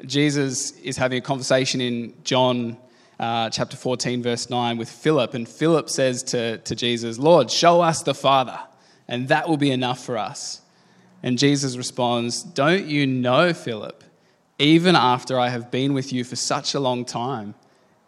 Jesus 0.04 0.72
is 0.78 0.96
having 0.96 1.18
a 1.18 1.20
conversation 1.20 1.80
in 1.80 2.14
John 2.24 2.76
uh, 3.20 3.50
chapter 3.50 3.76
14 3.76 4.22
verse 4.22 4.50
9 4.50 4.76
with 4.76 4.90
Philip 4.90 5.34
and 5.34 5.48
Philip 5.48 5.88
says 5.88 6.22
to, 6.24 6.58
to 6.58 6.74
Jesus 6.74 7.18
Lord 7.18 7.50
show 7.50 7.80
us 7.80 8.02
the 8.02 8.14
father 8.14 8.58
and 9.06 9.28
that 9.28 9.48
will 9.48 9.56
be 9.56 9.70
enough 9.70 10.04
for 10.04 10.18
us 10.18 10.62
and 11.22 11.38
Jesus 11.38 11.76
responds 11.76 12.42
don't 12.42 12.86
you 12.86 13.06
know 13.06 13.52
Philip 13.52 14.02
even 14.62 14.94
after 14.94 15.40
I 15.40 15.48
have 15.48 15.72
been 15.72 15.92
with 15.92 16.12
you 16.12 16.22
for 16.22 16.36
such 16.36 16.74
a 16.74 16.80
long 16.80 17.04
time, 17.04 17.56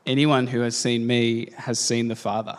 anyone 0.07 0.47
who 0.47 0.61
has 0.61 0.77
seen 0.77 1.05
me 1.05 1.51
has 1.57 1.81
seen 1.81 2.07
the 2.07 2.15
Father. 2.15 2.57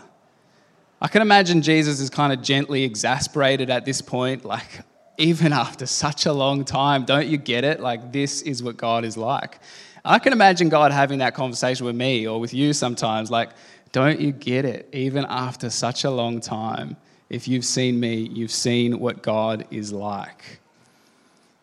I 1.01 1.07
can 1.07 1.21
imagine 1.21 1.61
Jesus 1.61 2.01
is 2.01 2.09
kind 2.09 2.33
of 2.33 2.41
gently 2.41 2.83
exasperated 2.83 3.69
at 3.69 3.85
this 3.85 4.01
point, 4.01 4.43
like, 4.43 4.81
even 5.17 5.53
after 5.53 5.85
such 5.85 6.25
a 6.25 6.33
long 6.33 6.65
time, 6.65 7.05
don't 7.05 7.27
you 7.27 7.37
get 7.37 7.63
it? 7.63 7.79
Like, 7.79 8.11
this 8.11 8.41
is 8.41 8.61
what 8.61 8.77
God 8.77 9.05
is 9.05 9.17
like. 9.17 9.59
I 10.03 10.19
can 10.19 10.33
imagine 10.33 10.69
God 10.69 10.91
having 10.91 11.19
that 11.19 11.33
conversation 11.33 11.85
with 11.85 11.95
me 11.95 12.27
or 12.27 12.39
with 12.39 12.53
you 12.53 12.73
sometimes, 12.73 13.31
like, 13.31 13.49
don't 13.91 14.19
you 14.19 14.31
get 14.31 14.65
it? 14.65 14.89
Even 14.93 15.25
after 15.29 15.69
such 15.69 16.03
a 16.03 16.11
long 16.11 16.41
time, 16.41 16.97
if 17.29 17.47
you've 17.47 17.65
seen 17.65 17.99
me, 17.99 18.29
you've 18.33 18.51
seen 18.51 18.99
what 18.99 19.23
God 19.23 19.65
is 19.71 19.91
like. 19.91 20.59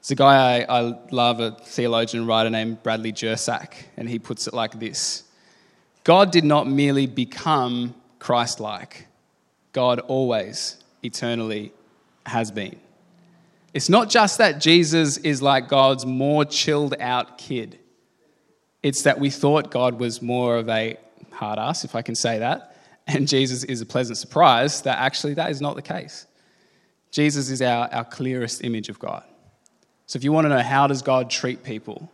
It's 0.01 0.11
a 0.11 0.17
guy 0.17 0.63
I, 0.63 0.81
I 0.81 0.99
love, 1.13 1.39
a 1.39 1.53
theologian 1.53 2.27
writer 2.27 2.51
named 2.51 2.83
Bradley 2.83 3.13
Jersak, 3.13 3.75
and 3.97 4.09
he 4.09 4.19
puts 4.19 4.49
it 4.49 4.55
like 4.55 4.81
this 4.81 5.25
God 6.03 6.33
did 6.33 6.45
not 6.45 6.67
merely 6.67 7.07
become 7.07 7.95
Christ 8.19 8.59
like, 8.59 9.07
God 9.73 10.01
always, 10.01 10.83
eternally 11.05 11.73
has 12.27 12.51
been. 12.51 12.77
It's 13.75 13.89
not 13.89 14.11
just 14.11 14.39
that 14.39 14.61
Jesus 14.61 15.17
is 15.19 15.41
like 15.41 15.69
God's 15.69 16.05
more 16.05 16.45
chilled 16.45 16.95
out 17.01 17.39
kid. 17.39 17.79
It's 18.83 19.03
that 19.03 19.19
we 19.19 19.31
thought 19.31 19.71
God 19.71 19.99
was 19.99 20.21
more 20.21 20.57
of 20.57 20.69
a 20.69 20.99
hard 21.31 21.59
ass, 21.59 21.85
if 21.85 21.95
I 21.95 22.03
can 22.03 22.15
say 22.15 22.39
that, 22.41 22.77
and 23.07 23.27
Jesus 23.27 23.65
is 23.65 23.81
a 23.81 23.87
pleasant 23.87 24.19
surprise 24.19 24.83
that 24.83 24.99
actually 24.99 25.35
that 25.35 25.51
is 25.51 25.61
not 25.61 25.77
the 25.77 25.83
case. 25.83 26.27
Jesus 27.11 27.51
is 27.51 27.63
our, 27.63 27.89
our 27.93 28.05
clearest 28.05 28.65
image 28.65 28.89
of 28.89 28.99
God. 28.99 29.25
So 30.07 30.17
if 30.17 30.25
you 30.25 30.33
want 30.33 30.47
to 30.47 30.49
know 30.49 30.63
how 30.63 30.87
does 30.87 31.03
God 31.03 31.31
treat 31.31 31.63
people, 31.63 32.11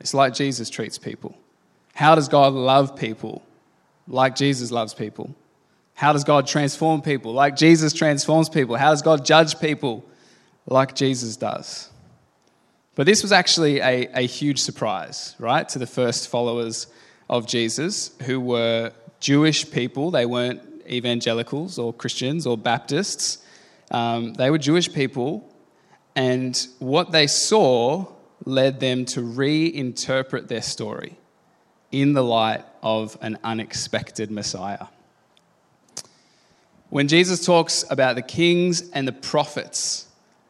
it's 0.00 0.14
like 0.14 0.34
Jesus 0.34 0.70
treats 0.70 0.98
people. 0.98 1.36
How 1.94 2.14
does 2.14 2.28
God 2.28 2.52
love 2.52 2.96
people? 2.96 3.42
Like 4.06 4.36
Jesus 4.36 4.70
loves 4.70 4.94
people. 4.94 5.34
How 5.94 6.12
does 6.12 6.24
God 6.24 6.46
transform 6.46 7.00
people? 7.02 7.32
Like 7.32 7.56
Jesus 7.56 7.92
transforms 7.92 8.48
people. 8.48 8.76
How 8.76 8.90
does 8.90 9.02
God 9.02 9.24
judge 9.24 9.58
people? 9.58 10.04
Like 10.66 10.94
Jesus 10.94 11.36
does. 11.36 11.90
But 12.94 13.06
this 13.06 13.22
was 13.22 13.32
actually 13.32 13.80
a, 13.80 14.08
a 14.14 14.26
huge 14.26 14.58
surprise, 14.58 15.34
right, 15.38 15.68
to 15.68 15.78
the 15.78 15.86
first 15.86 16.28
followers 16.28 16.86
of 17.28 17.46
Jesus 17.46 18.10
who 18.22 18.40
were 18.40 18.92
Jewish 19.20 19.70
people. 19.70 20.10
They 20.10 20.26
weren't 20.26 20.62
evangelicals 20.88 21.78
or 21.78 21.92
Christians 21.92 22.46
or 22.46 22.56
Baptists. 22.56 23.38
Um, 23.90 24.34
they 24.34 24.50
were 24.50 24.58
Jewish 24.58 24.92
people 24.92 25.48
and 26.16 26.66
what 26.78 27.12
they 27.12 27.26
saw 27.26 28.06
led 28.44 28.80
them 28.80 29.04
to 29.04 29.20
reinterpret 29.20 30.48
their 30.48 30.62
story 30.62 31.18
in 31.92 32.14
the 32.14 32.24
light 32.24 32.64
of 32.82 33.18
an 33.20 33.38
unexpected 33.44 34.30
Messiah. 34.30 34.86
When 36.88 37.08
Jesus 37.08 37.44
talks 37.44 37.84
about 37.90 38.16
the 38.16 38.22
kings 38.22 38.88
and 38.90 39.06
the 39.06 39.12
prophets 39.12 40.05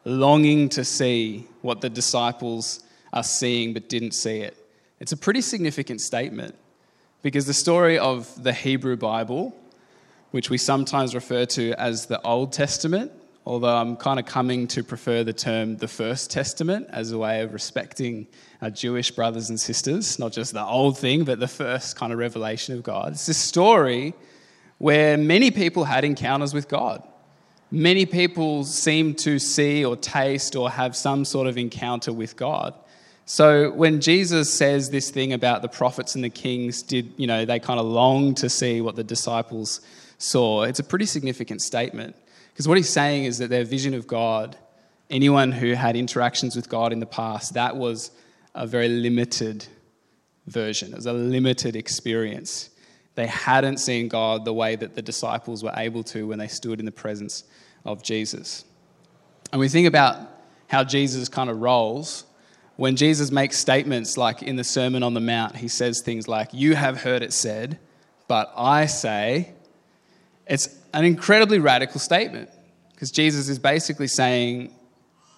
longing 0.07 0.69
to 0.69 0.85
see 0.85 1.45
what 1.61 1.81
the 1.81 1.89
disciples 1.89 2.81
are 3.11 3.23
seeing 3.23 3.73
but 3.73 3.89
didn't 3.89 4.11
see 4.11 4.37
it, 4.39 4.57
it's 4.99 5.11
a 5.11 5.17
pretty 5.17 5.41
significant 5.41 6.01
statement 6.01 6.55
because 7.21 7.45
the 7.45 7.53
story 7.53 7.99
of 7.99 8.41
the 8.41 8.53
Hebrew 8.53 8.95
Bible, 8.95 9.55
which 10.31 10.49
we 10.49 10.57
sometimes 10.57 11.13
refer 11.13 11.45
to 11.45 11.73
as 11.73 12.05
the 12.05 12.21
Old 12.21 12.53
Testament, 12.53 13.11
although 13.45 13.75
I'm 13.75 13.95
kind 13.95 14.19
of 14.19 14.25
coming 14.25 14.67
to 14.69 14.83
prefer 14.83 15.23
the 15.23 15.33
term 15.33 15.77
the 15.77 15.87
First 15.87 16.31
Testament 16.31 16.87
as 16.89 17.11
a 17.11 17.17
way 17.17 17.41
of 17.41 17.53
respecting 17.53 18.27
our 18.61 18.69
Jewish 18.69 19.11
brothers 19.11 19.49
and 19.49 19.59
sisters, 19.59 20.19
not 20.19 20.31
just 20.31 20.53
the 20.53 20.63
old 20.63 20.97
thing, 20.97 21.25
but 21.25 21.39
the 21.39 21.47
first 21.47 21.95
kind 21.95 22.13
of 22.13 22.19
revelation 22.19 22.75
of 22.75 22.83
God. 22.83 23.11
It's 23.11 23.27
a 23.27 23.33
story 23.33 24.13
where 24.77 25.17
many 25.17 25.51
people 25.51 25.83
had 25.83 26.03
encounters 26.03 26.53
with 26.53 26.67
God. 26.67 27.03
Many 27.69 28.05
people 28.05 28.63
seem 28.63 29.13
to 29.15 29.39
see 29.39 29.83
or 29.83 29.97
taste 29.97 30.55
or 30.55 30.69
have 30.69 30.95
some 30.95 31.25
sort 31.25 31.47
of 31.47 31.57
encounter 31.57 32.13
with 32.13 32.35
God. 32.37 32.73
So 33.25 33.71
when 33.71 33.99
Jesus 33.99 34.53
says 34.53 34.89
this 34.89 35.09
thing 35.09 35.33
about 35.33 35.61
the 35.61 35.67
prophets 35.67 36.15
and 36.15 36.23
the 36.23 36.29
kings 36.29 36.81
did, 36.81 37.11
you 37.17 37.27
know, 37.27 37.43
they 37.43 37.59
kind 37.59 37.77
of 37.77 37.85
long 37.85 38.33
to 38.35 38.49
see 38.49 38.79
what 38.79 38.95
the 38.95 39.03
disciples 39.03 39.81
saw, 40.17 40.63
it's 40.63 40.79
a 40.79 40.83
pretty 40.83 41.05
significant 41.05 41.61
statement. 41.61 42.15
Because 42.53 42.69
what 42.69 42.77
he's 42.77 42.89
saying 42.89 43.25
is 43.25 43.37
that 43.39 43.49
their 43.49 43.65
vision 43.65 43.93
of 43.93 44.07
God, 44.07 44.55
anyone 45.09 45.51
who 45.51 45.73
had 45.73 45.97
interactions 45.97 46.55
with 46.55 46.69
God 46.69 46.93
in 46.93 47.01
the 47.01 47.05
past, 47.05 47.53
that 47.55 47.75
was 47.75 48.11
a 48.55 48.65
very 48.65 48.87
limited 48.87 49.65
version, 50.47 50.93
it 50.93 50.95
was 50.95 51.05
a 51.05 51.11
limited 51.11 51.75
experience. 51.75 52.69
They 53.17 53.25
hadn't 53.25 53.77
seen 53.77 54.09
God 54.09 54.45
the 54.45 54.53
way 54.53 54.75
that 54.75 54.93
the 54.93 55.01
disciples 55.01 55.63
were 55.63 55.73
able 55.75 56.03
to 56.03 56.27
when 56.27 56.37
they 56.37 56.47
stood 56.47 56.79
in 56.79 56.85
the 56.85 56.91
presence 56.91 57.45
of 57.83 58.03
Jesus. 58.03 58.63
And 59.51 59.59
we 59.59 59.69
think 59.69 59.87
about 59.87 60.19
how 60.67 60.83
Jesus 60.83 61.27
kind 61.27 61.49
of 61.49 61.59
rolls. 61.59 62.25
When 62.75 62.95
Jesus 62.95 63.31
makes 63.31 63.57
statements 63.57 64.17
like 64.17 64.43
in 64.43 64.55
the 64.55 64.63
Sermon 64.63 65.01
on 65.01 65.15
the 65.15 65.19
Mount, 65.19 65.55
he 65.55 65.67
says 65.67 66.01
things 66.01 66.27
like, 66.27 66.53
You 66.53 66.75
have 66.75 67.01
heard 67.01 67.23
it 67.23 67.33
said, 67.33 67.79
but 68.27 68.53
I 68.55 68.85
say, 68.85 69.51
it's 70.45 70.69
an 70.93 71.03
incredibly 71.03 71.57
radical 71.57 71.99
statement 71.99 72.51
because 72.93 73.09
Jesus 73.09 73.49
is 73.49 73.57
basically 73.57 74.07
saying, 74.07 74.71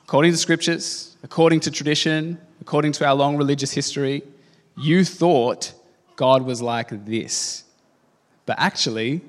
according 0.03 0.33
to 0.33 0.38
scriptures, 0.38 1.15
according 1.24 1.62
to 1.62 1.71
tradition, 1.71 2.39
according 2.59 2.91
to 2.91 3.07
our 3.07 3.15
long 3.15 3.38
religious 3.38 3.71
history, 3.71 4.21
you 4.75 5.05
thought 5.05 5.71
God 6.17 6.41
was 6.41 6.62
like 6.62 7.05
this. 7.05 7.63
But 8.49 8.59
actually, 8.59 9.21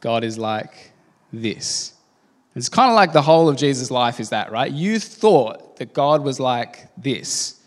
God 0.00 0.24
is 0.24 0.36
like 0.36 0.90
this. 1.32 1.94
It's 2.56 2.68
kind 2.68 2.90
of 2.90 2.96
like 2.96 3.12
the 3.12 3.22
whole 3.22 3.48
of 3.48 3.56
Jesus' 3.56 3.92
life 3.92 4.18
is 4.18 4.30
that, 4.30 4.50
right? 4.50 4.72
You 4.72 4.98
thought 4.98 5.76
that 5.76 5.94
God 5.94 6.24
was 6.24 6.40
like 6.40 6.88
this, 7.00 7.60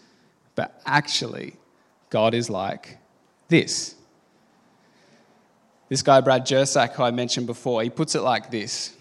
but 0.55 0.81
actually, 0.85 1.55
God 2.09 2.33
is 2.33 2.49
like 2.49 2.97
this. 3.47 3.95
This 5.87 6.01
guy, 6.01 6.19
Brad 6.19 6.45
Jersak, 6.45 6.95
who 6.95 7.03
I 7.03 7.11
mentioned 7.11 7.47
before, 7.47 7.81
he 7.81 7.89
puts 7.89 8.13
it 8.13 8.21
like 8.21 8.51
this 8.51 8.93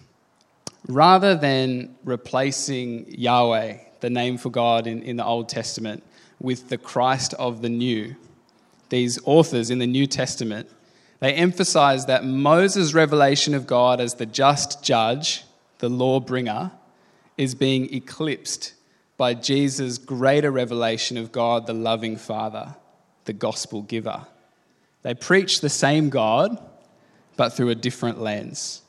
Rather 0.87 1.35
than 1.35 1.97
replacing 2.05 3.07
Yahweh, 3.09 3.79
the 3.99 4.09
name 4.09 4.37
for 4.37 4.49
God 4.49 4.87
in, 4.87 5.03
in 5.03 5.17
the 5.17 5.25
Old 5.25 5.49
Testament, 5.49 6.01
with 6.39 6.69
the 6.69 6.77
Christ 6.77 7.33
of 7.33 7.61
the 7.61 7.67
New, 7.67 8.15
these 8.87 9.19
authors 9.25 9.69
in 9.69 9.79
the 9.79 9.87
New 9.87 10.07
Testament, 10.07 10.69
they 11.23 11.33
emphasize 11.35 12.07
that 12.07 12.25
Moses' 12.25 12.93
revelation 12.93 13.53
of 13.53 13.65
God 13.65 14.01
as 14.01 14.15
the 14.15 14.25
just 14.25 14.83
judge, 14.83 15.45
the 15.77 15.87
law 15.87 16.19
bringer, 16.19 16.73
is 17.37 17.55
being 17.55 17.93
eclipsed 17.93 18.73
by 19.15 19.33
Jesus' 19.33 19.97
greater 19.97 20.51
revelation 20.51 21.15
of 21.15 21.31
God, 21.31 21.65
the 21.65 21.73
loving 21.73 22.17
Father, 22.17 22.75
the 23.23 23.31
gospel 23.31 23.83
giver. 23.83 24.27
They 25.03 25.13
preach 25.13 25.61
the 25.61 25.69
same 25.69 26.09
God 26.09 26.61
but 27.37 27.53
through 27.53 27.69
a 27.69 27.75
different 27.75 28.19
lens. 28.19 28.81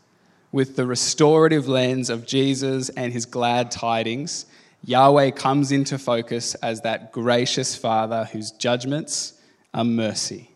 with 0.54 0.76
the 0.76 0.86
restorative 0.86 1.66
lens 1.66 2.08
of 2.08 2.24
Jesus 2.24 2.88
and 2.90 3.12
his 3.12 3.26
glad 3.26 3.72
tidings, 3.72 4.46
Yahweh 4.84 5.32
comes 5.32 5.72
into 5.72 5.98
focus 5.98 6.54
as 6.56 6.82
that 6.82 7.10
gracious 7.10 7.74
Father 7.74 8.26
whose 8.26 8.52
judgments 8.52 9.32
are 9.74 9.84
mercy. 9.84 10.53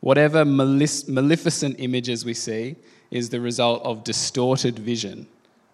Whatever 0.00 0.44
maleficent 0.44 1.76
images 1.78 2.24
we 2.24 2.34
see 2.34 2.76
is 3.10 3.30
the 3.30 3.40
result 3.40 3.82
of 3.84 4.04
distorted 4.04 4.78
vision, 4.78 5.26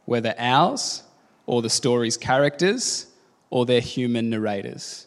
whether 0.05 0.35
ours 0.39 1.03
or 1.47 1.63
the 1.63 1.71
story's 1.71 2.17
characters 2.17 3.07
or 3.51 3.67
their 3.67 3.81
human 3.81 4.31
narrators. 4.31 5.07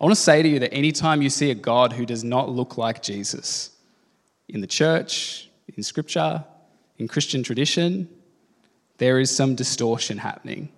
I 0.00 0.04
want 0.04 0.14
to 0.14 0.20
say 0.20 0.42
to 0.42 0.48
you 0.48 0.58
that 0.58 0.74
anytime 0.74 1.22
you 1.22 1.30
see 1.30 1.50
a 1.50 1.54
God 1.54 1.92
who 1.92 2.04
does 2.04 2.24
not 2.24 2.50
look 2.50 2.76
like 2.76 3.02
Jesus 3.02 3.70
in 4.48 4.60
the 4.60 4.66
church, 4.66 5.48
in 5.76 5.82
scripture, 5.82 6.44
in 6.98 7.08
Christian 7.08 7.42
tradition, 7.42 8.08
there 8.98 9.18
is 9.18 9.34
some 9.34 9.54
distortion 9.54 10.18
happening. 10.18 10.68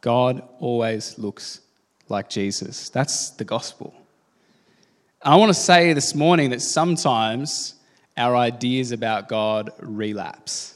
God 0.00 0.42
always 0.60 1.18
looks 1.18 1.60
like 2.08 2.28
Jesus. 2.28 2.88
That's 2.88 3.30
the 3.30 3.44
gospel. 3.44 3.94
I 5.24 5.36
want 5.36 5.50
to 5.50 5.54
say 5.54 5.92
this 5.92 6.16
morning 6.16 6.50
that 6.50 6.60
sometimes 6.60 7.76
our 8.16 8.34
ideas 8.34 8.90
about 8.90 9.28
God 9.28 9.70
relapse. 9.78 10.74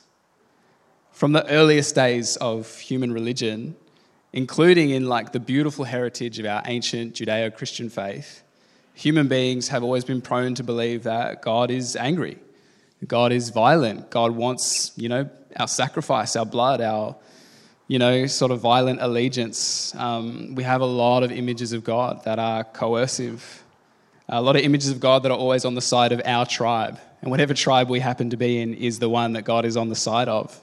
From 1.10 1.32
the 1.32 1.44
earliest 1.50 1.96
days 1.96 2.36
of 2.36 2.78
human 2.78 3.12
religion, 3.12 3.74
including 4.32 4.90
in 4.90 5.08
like 5.08 5.32
the 5.32 5.40
beautiful 5.40 5.84
heritage 5.84 6.38
of 6.38 6.46
our 6.46 6.62
ancient 6.64 7.14
Judeo-Christian 7.14 7.90
faith, 7.90 8.44
human 8.94 9.26
beings 9.26 9.66
have 9.66 9.82
always 9.82 10.04
been 10.04 10.20
prone 10.20 10.54
to 10.54 10.62
believe 10.62 11.02
that 11.02 11.42
God 11.42 11.72
is 11.72 11.96
angry. 11.96 12.38
God 13.04 13.32
is 13.32 13.50
violent. 13.50 14.10
God 14.10 14.30
wants, 14.30 14.92
you 14.94 15.08
know, 15.08 15.28
our 15.56 15.66
sacrifice, 15.66 16.36
our 16.36 16.46
blood, 16.46 16.80
our, 16.80 17.16
you 17.88 17.98
know, 17.98 18.26
sort 18.28 18.52
of 18.52 18.60
violent 18.60 19.00
allegiance. 19.02 19.92
Um, 19.96 20.54
we 20.54 20.62
have 20.62 20.82
a 20.82 20.86
lot 20.86 21.24
of 21.24 21.32
images 21.32 21.72
of 21.72 21.82
God 21.82 22.22
that 22.22 22.38
are 22.38 22.62
coercive, 22.62 23.64
a 24.28 24.42
lot 24.42 24.56
of 24.56 24.62
images 24.62 24.90
of 24.90 25.00
God 25.00 25.22
that 25.22 25.30
are 25.30 25.38
always 25.38 25.64
on 25.64 25.74
the 25.74 25.80
side 25.80 26.12
of 26.12 26.20
our 26.24 26.46
tribe. 26.46 26.98
And 27.20 27.30
whatever 27.30 27.54
tribe 27.54 27.88
we 27.88 28.00
happen 28.00 28.30
to 28.30 28.36
be 28.36 28.60
in 28.60 28.74
is 28.74 28.98
the 28.98 29.08
one 29.08 29.34
that 29.34 29.42
God 29.42 29.64
is 29.64 29.76
on 29.76 29.88
the 29.88 29.96
side 29.96 30.28
of. 30.28 30.60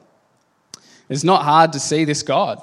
It's 1.10 1.24
not 1.24 1.44
hard 1.44 1.74
to 1.74 1.80
see 1.80 2.06
this 2.06 2.24
God, 2.24 2.62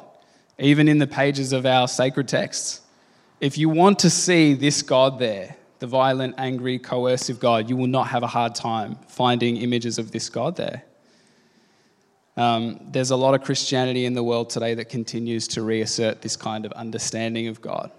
even 0.58 0.88
in 0.88 0.98
the 0.98 1.06
pages 1.06 1.52
of 1.52 1.66
our 1.66 1.88
sacred 1.88 2.28
texts. 2.28 2.80
If 3.40 3.56
you 3.56 3.68
want 3.68 4.00
to 4.00 4.10
see 4.10 4.54
this 4.54 4.82
God 4.82 5.18
there, 5.18 5.56
the 5.78 5.86
violent, 5.86 6.34
angry, 6.36 6.78
coercive 6.78 7.40
God, 7.40 7.70
you 7.70 7.76
will 7.76 7.86
not 7.86 8.08
have 8.08 8.22
a 8.22 8.26
hard 8.26 8.54
time 8.54 8.96
finding 9.08 9.56
images 9.56 9.98
of 9.98 10.12
this 10.12 10.28
God 10.28 10.56
there. 10.56 10.84
Um, 12.36 12.80
there's 12.90 13.10
a 13.10 13.16
lot 13.16 13.34
of 13.34 13.42
Christianity 13.42 14.04
in 14.04 14.14
the 14.14 14.22
world 14.22 14.50
today 14.50 14.74
that 14.74 14.88
continues 14.88 15.48
to 15.48 15.62
reassert 15.62 16.22
this 16.22 16.36
kind 16.36 16.64
of 16.64 16.72
understanding 16.72 17.48
of 17.48 17.60
God. 17.60 17.90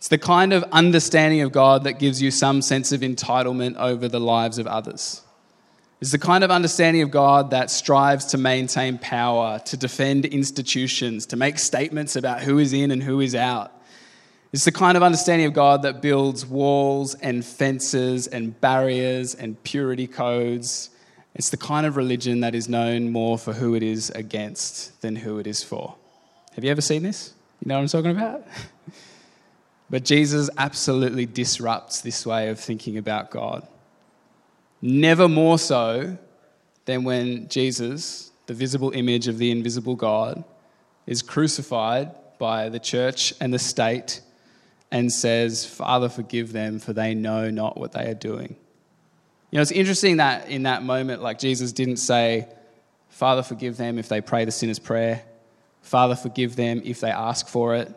It's 0.00 0.08
the 0.08 0.16
kind 0.16 0.54
of 0.54 0.64
understanding 0.72 1.42
of 1.42 1.52
God 1.52 1.84
that 1.84 1.98
gives 1.98 2.22
you 2.22 2.30
some 2.30 2.62
sense 2.62 2.90
of 2.90 3.02
entitlement 3.02 3.76
over 3.76 4.08
the 4.08 4.18
lives 4.18 4.56
of 4.56 4.66
others. 4.66 5.20
It's 6.00 6.10
the 6.10 6.18
kind 6.18 6.42
of 6.42 6.50
understanding 6.50 7.02
of 7.02 7.10
God 7.10 7.50
that 7.50 7.70
strives 7.70 8.24
to 8.28 8.38
maintain 8.38 8.96
power, 8.96 9.58
to 9.58 9.76
defend 9.76 10.24
institutions, 10.24 11.26
to 11.26 11.36
make 11.36 11.58
statements 11.58 12.16
about 12.16 12.40
who 12.40 12.58
is 12.58 12.72
in 12.72 12.92
and 12.92 13.02
who 13.02 13.20
is 13.20 13.34
out. 13.34 13.72
It's 14.54 14.64
the 14.64 14.72
kind 14.72 14.96
of 14.96 15.02
understanding 15.02 15.46
of 15.46 15.52
God 15.52 15.82
that 15.82 16.00
builds 16.00 16.46
walls 16.46 17.14
and 17.16 17.44
fences 17.44 18.26
and 18.26 18.58
barriers 18.58 19.34
and 19.34 19.62
purity 19.64 20.06
codes. 20.06 20.88
It's 21.34 21.50
the 21.50 21.58
kind 21.58 21.84
of 21.84 21.98
religion 21.98 22.40
that 22.40 22.54
is 22.54 22.70
known 22.70 23.12
more 23.12 23.36
for 23.36 23.52
who 23.52 23.74
it 23.74 23.82
is 23.82 24.08
against 24.08 25.02
than 25.02 25.14
who 25.16 25.38
it 25.38 25.46
is 25.46 25.62
for. 25.62 25.94
Have 26.54 26.64
you 26.64 26.70
ever 26.70 26.80
seen 26.80 27.02
this? 27.02 27.34
You 27.62 27.68
know 27.68 27.74
what 27.74 27.82
I'm 27.82 27.88
talking 27.88 28.12
about? 28.12 28.46
But 29.90 30.04
Jesus 30.04 30.48
absolutely 30.56 31.26
disrupts 31.26 32.00
this 32.00 32.24
way 32.24 32.48
of 32.48 32.60
thinking 32.60 32.96
about 32.96 33.30
God. 33.30 33.66
Never 34.80 35.28
more 35.28 35.58
so 35.58 36.16
than 36.84 37.04
when 37.04 37.48
Jesus, 37.48 38.30
the 38.46 38.54
visible 38.54 38.92
image 38.92 39.28
of 39.28 39.38
the 39.38 39.50
invisible 39.50 39.96
God, 39.96 40.44
is 41.06 41.22
crucified 41.22 42.12
by 42.38 42.68
the 42.68 42.78
church 42.78 43.34
and 43.40 43.52
the 43.52 43.58
state 43.58 44.20
and 44.92 45.12
says, 45.12 45.66
Father, 45.66 46.08
forgive 46.08 46.52
them, 46.52 46.78
for 46.78 46.92
they 46.92 47.14
know 47.14 47.50
not 47.50 47.76
what 47.76 47.92
they 47.92 48.08
are 48.08 48.14
doing. 48.14 48.56
You 49.50 49.56
know, 49.56 49.62
it's 49.62 49.72
interesting 49.72 50.18
that 50.18 50.48
in 50.48 50.62
that 50.64 50.82
moment, 50.82 51.22
like 51.22 51.38
Jesus 51.38 51.72
didn't 51.72 51.96
say, 51.96 52.48
Father, 53.08 53.42
forgive 53.42 53.76
them 53.76 53.98
if 53.98 54.08
they 54.08 54.20
pray 54.20 54.44
the 54.44 54.52
sinner's 54.52 54.78
prayer. 54.78 55.22
Father, 55.82 56.14
forgive 56.14 56.56
them 56.56 56.80
if 56.84 57.00
they 57.00 57.10
ask 57.10 57.48
for 57.48 57.74
it. 57.74 57.92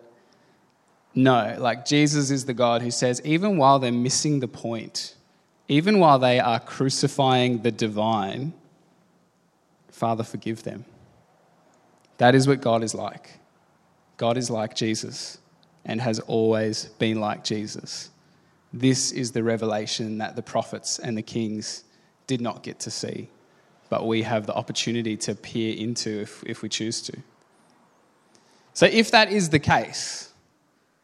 No, 1.16 1.56
like 1.60 1.86
Jesus 1.86 2.32
is 2.32 2.46
the 2.46 2.54
God 2.54 2.82
who 2.82 2.92
says, 2.92 3.22
even 3.24 3.58
while 3.58 3.80
they're 3.80 3.92
missing 3.92 4.40
the 4.40 4.48
point, 4.48 5.16
even 5.68 6.00
while 6.00 6.20
they 6.20 6.40
are 6.40 6.60
crucifying 6.60 7.62
the 7.62 7.72
divine, 7.72 8.54
Father, 9.90 10.24
forgive 10.24 10.64
them. 10.64 10.86
That 12.18 12.36
is 12.36 12.48
what 12.48 12.62
God 12.62 12.84
is 12.84 12.96
like. 12.96 13.40
God 14.18 14.38
is 14.38 14.50
like 14.50 14.76
Jesus 14.76 15.38
and 15.86 16.02
has 16.02 16.20
always 16.22 16.86
been 16.98 17.20
like 17.20 17.44
Jesus. 17.44 18.10
This 18.72 19.12
is 19.12 19.32
the 19.32 19.44
revelation 19.44 20.18
that 20.18 20.36
the 20.36 20.42
prophets 20.42 20.98
and 20.98 21.16
the 21.16 21.22
kings 21.22 21.84
did 22.26 22.42
not 22.42 22.64
get 22.64 22.80
to 22.82 22.92
see, 22.92 23.30
but 23.90 24.08
we 24.08 24.24
have 24.24 24.48
the 24.48 24.54
opportunity 24.56 25.16
to 25.18 25.36
peer 25.36 25.76
into 25.78 26.22
if, 26.22 26.44
if 26.46 26.62
we 26.62 26.70
choose 26.70 27.02
to. 27.04 27.18
So, 28.74 28.88
if 28.88 29.12
that 29.12 29.32
is 29.32 29.50
the 29.50 29.60
case, 29.60 30.33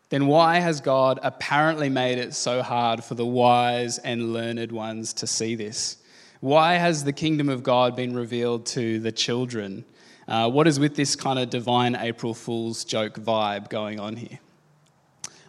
then 0.09 0.25
why 0.25 0.59
has 0.59 0.81
God 0.81 1.19
apparently 1.21 1.89
made 1.89 2.17
it 2.17 2.33
so 2.33 2.61
hard 2.61 3.03
for 3.03 3.15
the 3.15 3.25
wise 3.25 3.99
and 3.99 4.33
learned 4.33 4.71
ones 4.71 5.13
to 5.13 5.27
see 5.27 5.55
this? 5.55 5.97
Why 6.39 6.75
has 6.75 7.03
the 7.03 7.13
kingdom 7.13 7.49
of 7.49 7.63
God 7.63 7.95
been 7.95 8.15
revealed 8.15 8.65
to 8.67 8.99
the 8.99 9.11
children? 9.11 9.85
Uh, 10.27 10.49
what 10.49 10.67
is 10.67 10.79
with 10.79 10.95
this 10.95 11.15
kind 11.15 11.37
of 11.37 11.49
divine 11.49 11.95
April 11.95 12.33
Fool's 12.33 12.83
joke 12.85 13.15
vibe 13.15 13.69
going 13.69 13.99
on 13.99 14.15
here? 14.15 14.39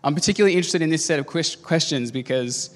I'm 0.02 0.14
particularly 0.14 0.56
interested 0.56 0.82
in 0.82 0.90
this 0.90 1.04
set 1.04 1.18
of 1.18 1.26
questions 1.26 2.10
because 2.10 2.74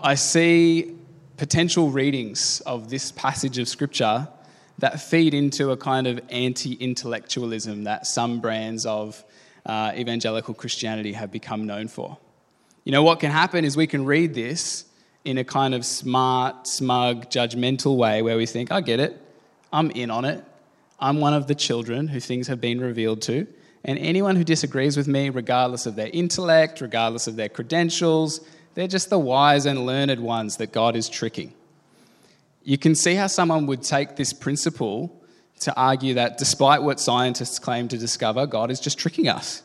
I 0.00 0.14
see 0.14 0.96
potential 1.36 1.90
readings 1.90 2.60
of 2.62 2.90
this 2.90 3.12
passage 3.12 3.58
of 3.58 3.68
Scripture 3.68 4.28
that 4.78 5.00
feed 5.00 5.34
into 5.34 5.70
a 5.70 5.76
kind 5.76 6.06
of 6.06 6.20
anti 6.30 6.74
intellectualism 6.74 7.84
that 7.84 8.06
some 8.06 8.40
brands 8.40 8.86
of 8.86 9.22
uh, 9.66 9.92
evangelical 9.94 10.54
Christianity 10.54 11.12
have 11.12 11.30
become 11.30 11.66
known 11.66 11.88
for. 11.88 12.18
You 12.84 12.92
know, 12.92 13.02
what 13.02 13.20
can 13.20 13.30
happen 13.30 13.64
is 13.64 13.76
we 13.76 13.86
can 13.86 14.04
read 14.04 14.34
this 14.34 14.84
in 15.24 15.38
a 15.38 15.44
kind 15.44 15.74
of 15.74 15.86
smart, 15.86 16.66
smug, 16.66 17.30
judgmental 17.30 17.96
way 17.96 18.22
where 18.22 18.36
we 18.36 18.46
think, 18.46 18.72
I 18.72 18.80
get 18.80 18.98
it, 18.98 19.20
I'm 19.72 19.90
in 19.92 20.10
on 20.10 20.24
it, 20.24 20.44
I'm 20.98 21.20
one 21.20 21.34
of 21.34 21.46
the 21.46 21.54
children 21.54 22.08
who 22.08 22.20
things 22.20 22.48
have 22.48 22.60
been 22.60 22.80
revealed 22.80 23.22
to. 23.22 23.46
And 23.84 23.98
anyone 23.98 24.36
who 24.36 24.44
disagrees 24.44 24.96
with 24.96 25.08
me, 25.08 25.30
regardless 25.30 25.86
of 25.86 25.96
their 25.96 26.10
intellect, 26.12 26.80
regardless 26.80 27.26
of 27.26 27.36
their 27.36 27.48
credentials, 27.48 28.40
they're 28.74 28.88
just 28.88 29.10
the 29.10 29.18
wise 29.18 29.66
and 29.66 29.86
learned 29.86 30.20
ones 30.20 30.56
that 30.56 30.72
God 30.72 30.96
is 30.96 31.08
tricking. 31.08 31.52
You 32.62 32.78
can 32.78 32.94
see 32.94 33.14
how 33.14 33.26
someone 33.26 33.66
would 33.66 33.82
take 33.82 34.16
this 34.16 34.32
principle 34.32 35.21
to 35.62 35.76
argue 35.76 36.14
that 36.14 36.38
despite 36.38 36.82
what 36.82 37.00
scientists 37.00 37.58
claim 37.58 37.88
to 37.88 37.98
discover, 37.98 38.46
God 38.46 38.70
is 38.70 38.80
just 38.80 38.98
tricking 38.98 39.28
us. 39.28 39.62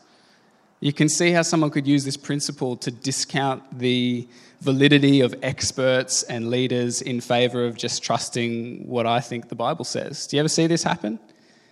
You 0.80 0.92
can 0.92 1.08
see 1.08 1.32
how 1.32 1.42
someone 1.42 1.70
could 1.70 1.86
use 1.86 2.04
this 2.04 2.16
principle 2.16 2.76
to 2.78 2.90
discount 2.90 3.78
the 3.78 4.28
validity 4.60 5.20
of 5.20 5.34
experts 5.42 6.22
and 6.24 6.50
leaders 6.50 7.02
in 7.02 7.20
favor 7.20 7.64
of 7.64 7.76
just 7.76 8.02
trusting 8.02 8.86
what 8.86 9.06
I 9.06 9.20
think 9.20 9.48
the 9.48 9.56
Bible 9.56 9.84
says. 9.84 10.26
Do 10.26 10.36
you 10.36 10.40
ever 10.40 10.48
see 10.48 10.66
this 10.66 10.84
happen? 10.84 11.18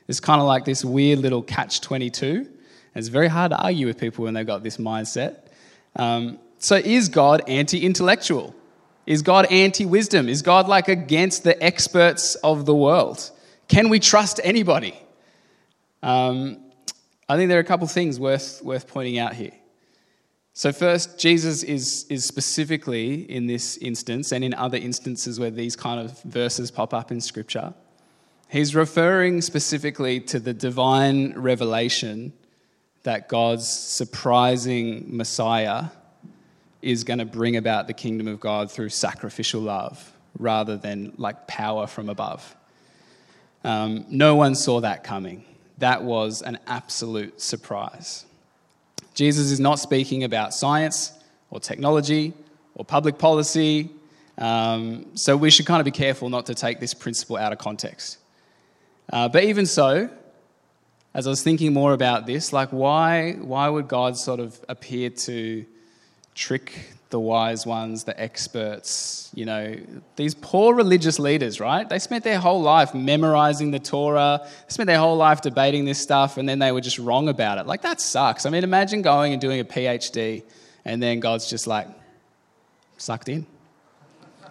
It's 0.09 0.21
kind 0.21 0.41
of 0.41 0.47
like 0.47 0.65
this 0.65 0.85
weird 0.85 1.21
little 1.21 1.43
catch 1.43 1.81
22. 1.81 2.49
It's 2.95 3.09
very 3.09 3.29
hard 3.29 3.51
to 3.51 3.59
argue 3.59 3.87
with 3.87 3.99
people 3.99 4.25
when 4.25 4.35
they've 4.35 4.47
got 4.47 4.63
this 4.63 4.77
mindset. 4.79 5.37
Um, 5.95 6.39
so, 6.59 6.77
is 6.77 7.09
God 7.09 7.43
anti 7.47 7.85
intellectual? 7.85 8.55
Is 9.07 9.23
God 9.23 9.47
anti 9.47 9.85
wisdom? 9.85 10.29
Is 10.29 10.43
God 10.43 10.67
like 10.67 10.89
against 10.89 11.45
the 11.45 11.63
experts 11.63 12.35
of 12.37 12.67
the 12.67 12.75
world? 12.75 13.31
Can 13.69 13.89
we 13.89 14.01
trust 14.01 14.41
anybody? 14.43 14.95
Um, 16.03 16.61
I 17.29 17.37
think 17.37 17.49
there 17.49 17.59
are 17.59 17.63
a 17.63 17.65
couple 17.65 17.87
things 17.89 18.21
worth, 18.21 18.63
worth 18.63 18.87
pointing 18.87 19.19
out 19.19 19.35
here. 19.35 19.53
So, 20.53 20.73
first, 20.73 21.19
Jesus 21.19 21.63
is, 21.63 22.07
is 22.09 22.25
specifically 22.25 23.31
in 23.31 23.47
this 23.47 23.77
instance 23.79 24.33
and 24.33 24.43
in 24.43 24.55
other 24.55 24.79
instances 24.79 25.39
where 25.39 25.51
these 25.51 25.77
kind 25.77 26.01
of 26.01 26.23
verses 26.23 26.71
pop 26.71 26.95
up 26.95 27.11
in 27.11 27.21
Scripture, 27.21 27.75
he's 28.49 28.75
referring 28.75 29.43
specifically 29.43 30.21
to 30.21 30.41
the 30.41 30.55
divine 30.55 31.35
revelation 31.37 32.33
that 33.03 33.29
God's 33.29 33.69
surprising 33.69 35.15
Messiah 35.15 35.87
is 36.81 37.05
going 37.05 37.19
to 37.19 37.25
bring 37.25 37.57
about 37.57 37.87
the 37.87 37.93
kingdom 37.93 38.27
of 38.27 38.41
God 38.41 38.71
through 38.71 38.89
sacrificial 38.89 39.61
love 39.61 40.13
rather 40.39 40.77
than 40.77 41.13
like 41.19 41.47
power 41.47 41.87
from 41.87 42.09
above. 42.09 42.57
Um, 43.67 44.05
no 44.09 44.37
one 44.37 44.55
saw 44.55 44.81
that 44.83 45.03
coming. 45.03 45.45
That 45.79 46.05
was 46.05 46.41
an 46.41 46.61
absolute 46.69 47.41
surprise. 47.41 48.25
Jesus 49.13 49.51
is 49.51 49.59
not 49.59 49.81
speaking 49.81 50.23
about 50.23 50.55
science 50.55 51.13
or 51.51 51.59
technology 51.59 52.33
or 52.77 52.85
public 52.85 53.19
policy, 53.19 53.91
um, 54.39 55.07
so 55.17 55.37
we 55.37 55.51
should 55.51 55.67
kind 55.67 55.81
of 55.81 55.85
be 55.85 55.91
careful 55.91 56.29
not 56.29 56.47
to 56.47 56.55
take 56.55 56.79
this 56.79 56.95
principle 56.95 57.37
out 57.37 57.53
of 57.53 57.59
context. 57.59 58.19
Uh, 59.13 59.29
but 59.29 59.43
even 59.43 59.67
so, 59.67 60.11
as 61.13 61.27
I 61.27 61.31
was 61.31 61.43
thinking 61.43 61.73
more 61.73 61.93
about 61.93 62.25
this, 62.25 62.53
like 62.53 62.69
why, 62.69 63.33
why 63.33 63.69
would 63.69 63.89
God 63.89 64.17
sort 64.17 64.39
of 64.39 64.65
appear 64.69 65.11
to 65.11 65.67
trick 66.37 66.93
the 67.11 67.21
wise 67.21 67.65
ones, 67.65 68.05
the 68.05 68.21
experts, 68.21 69.31
you 69.35 69.45
know, 69.45 69.77
these 70.17 70.35
poor 70.35 70.75
religious 70.75 71.19
leaders, 71.19 71.61
right? 71.61 71.89
They 71.89 72.01
spent 72.01 72.25
their 72.25 72.41
whole 72.41 72.61
life 72.61 72.95
memorizing 72.95 73.71
the 73.71 73.79
Torah, 73.79 74.41
they 74.43 74.51
spent 74.69 74.89
their 74.89 74.99
whole 74.99 75.17
life 75.17 75.41
debating 75.41 75.85
this 75.85 76.01
stuff, 76.01 76.37
and 76.37 76.49
then 76.49 76.59
they 76.59 76.73
were 76.73 76.81
just 76.81 76.99
wrong 76.99 77.29
about 77.29 77.59
it. 77.59 77.67
Like, 77.67 77.83
that 77.83 78.01
sucks. 78.01 78.45
I 78.45 78.51
mean, 78.51 78.65
imagine 78.65 79.03
going 79.03 79.33
and 79.33 79.41
doing 79.41 79.61
a 79.61 79.65
PhD, 79.65 80.43
and 80.85 81.01
then 81.03 81.21
God's 81.21 81.49
just 81.49 81.67
like, 81.67 81.87
sucked 82.97 83.29
in. 83.29 83.47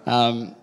Um, 0.06 0.56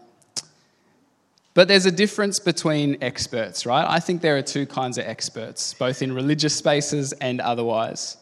but 1.54 1.68
there's 1.68 1.84
a 1.84 1.90
difference 1.90 2.38
between 2.38 2.96
experts, 3.02 3.66
right? 3.66 3.84
I 3.86 4.00
think 4.00 4.22
there 4.22 4.36
are 4.38 4.42
two 4.42 4.64
kinds 4.64 4.96
of 4.96 5.04
experts, 5.06 5.74
both 5.74 6.00
in 6.00 6.12
religious 6.12 6.56
spaces 6.56 7.12
and 7.14 7.40
otherwise. 7.42 8.16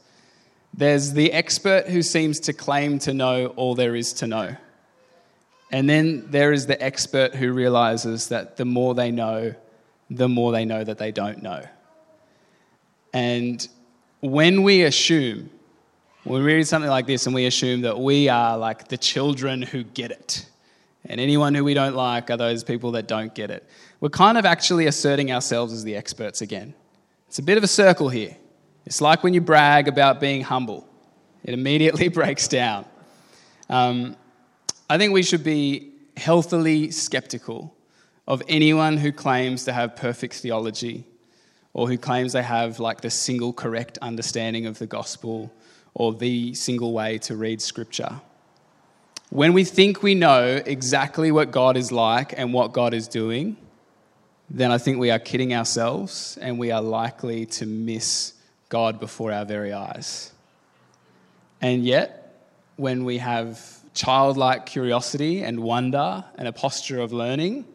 There's 0.72 1.12
the 1.12 1.32
expert 1.32 1.88
who 1.88 2.02
seems 2.02 2.40
to 2.40 2.52
claim 2.52 2.98
to 3.00 3.12
know 3.12 3.48
all 3.56 3.74
there 3.74 3.94
is 3.94 4.12
to 4.14 4.26
know. 4.26 4.56
And 5.72 5.88
then 5.88 6.30
there 6.30 6.52
is 6.52 6.66
the 6.66 6.80
expert 6.82 7.34
who 7.34 7.52
realizes 7.52 8.28
that 8.28 8.56
the 8.56 8.64
more 8.64 8.94
they 8.94 9.10
know, 9.10 9.54
the 10.08 10.28
more 10.28 10.52
they 10.52 10.64
know 10.64 10.82
that 10.82 10.98
they 10.98 11.12
don't 11.12 11.42
know. 11.42 11.64
And 13.12 13.66
when 14.20 14.62
we 14.62 14.82
assume, 14.82 15.50
when 16.24 16.42
we 16.42 16.52
read 16.52 16.66
something 16.66 16.90
like 16.90 17.06
this 17.06 17.26
and 17.26 17.34
we 17.34 17.46
assume 17.46 17.82
that 17.82 17.98
we 17.98 18.28
are 18.28 18.58
like 18.58 18.88
the 18.88 18.98
children 18.98 19.62
who 19.62 19.82
get 19.82 20.10
it, 20.10 20.46
and 21.06 21.20
anyone 21.20 21.54
who 21.54 21.64
we 21.64 21.74
don't 21.74 21.94
like 21.94 22.30
are 22.30 22.36
those 22.36 22.62
people 22.62 22.92
that 22.92 23.08
don't 23.08 23.34
get 23.34 23.50
it, 23.50 23.66
we're 24.00 24.10
kind 24.10 24.36
of 24.36 24.44
actually 24.44 24.86
asserting 24.86 25.32
ourselves 25.32 25.72
as 25.72 25.82
the 25.82 25.96
experts 25.96 26.40
again. 26.42 26.74
It's 27.28 27.38
a 27.38 27.42
bit 27.42 27.56
of 27.56 27.64
a 27.64 27.68
circle 27.68 28.08
here. 28.08 28.36
It's 28.86 29.00
like 29.00 29.22
when 29.22 29.34
you 29.34 29.40
brag 29.40 29.88
about 29.88 30.20
being 30.20 30.42
humble, 30.42 30.86
it 31.44 31.54
immediately 31.54 32.08
breaks 32.20 32.48
down. 32.48 32.84
Um, 33.68 34.16
I 34.88 34.98
think 34.98 35.12
we 35.12 35.22
should 35.22 35.44
be 35.44 35.92
healthily 36.16 36.90
skeptical 36.90 37.74
of 38.26 38.42
anyone 38.48 38.96
who 38.96 39.12
claims 39.12 39.64
to 39.64 39.72
have 39.72 39.96
perfect 39.96 40.34
theology 40.34 41.04
or 41.72 41.88
who 41.88 41.96
claims 41.96 42.32
they 42.32 42.42
have 42.42 42.80
like 42.80 43.00
the 43.00 43.10
single 43.10 43.52
correct 43.52 43.98
understanding 44.02 44.66
of 44.66 44.78
the 44.78 44.86
gospel 44.86 45.52
or 45.94 46.12
the 46.14 46.54
single 46.54 46.92
way 46.92 47.18
to 47.18 47.36
read 47.36 47.62
scripture. 47.62 48.20
When 49.30 49.52
we 49.52 49.64
think 49.64 50.02
we 50.02 50.14
know 50.14 50.60
exactly 50.66 51.30
what 51.30 51.52
God 51.52 51.76
is 51.76 51.92
like 51.92 52.34
and 52.36 52.52
what 52.52 52.72
God 52.72 52.94
is 52.94 53.06
doing, 53.06 53.56
then 54.48 54.72
I 54.72 54.78
think 54.78 54.98
we 54.98 55.12
are 55.12 55.20
kidding 55.20 55.54
ourselves 55.54 56.36
and 56.40 56.58
we 56.58 56.72
are 56.72 56.82
likely 56.82 57.46
to 57.46 57.66
miss 57.66 58.34
God 58.70 58.98
before 58.98 59.30
our 59.30 59.44
very 59.44 59.74
eyes. 59.74 60.32
And 61.60 61.84
yet, 61.84 62.46
when 62.76 63.04
we 63.04 63.18
have 63.18 63.60
childlike 63.92 64.64
curiosity 64.64 65.42
and 65.42 65.60
wonder 65.60 66.24
and 66.36 66.48
a 66.48 66.52
posture 66.52 67.00
of 67.00 67.12
learning, 67.12 67.66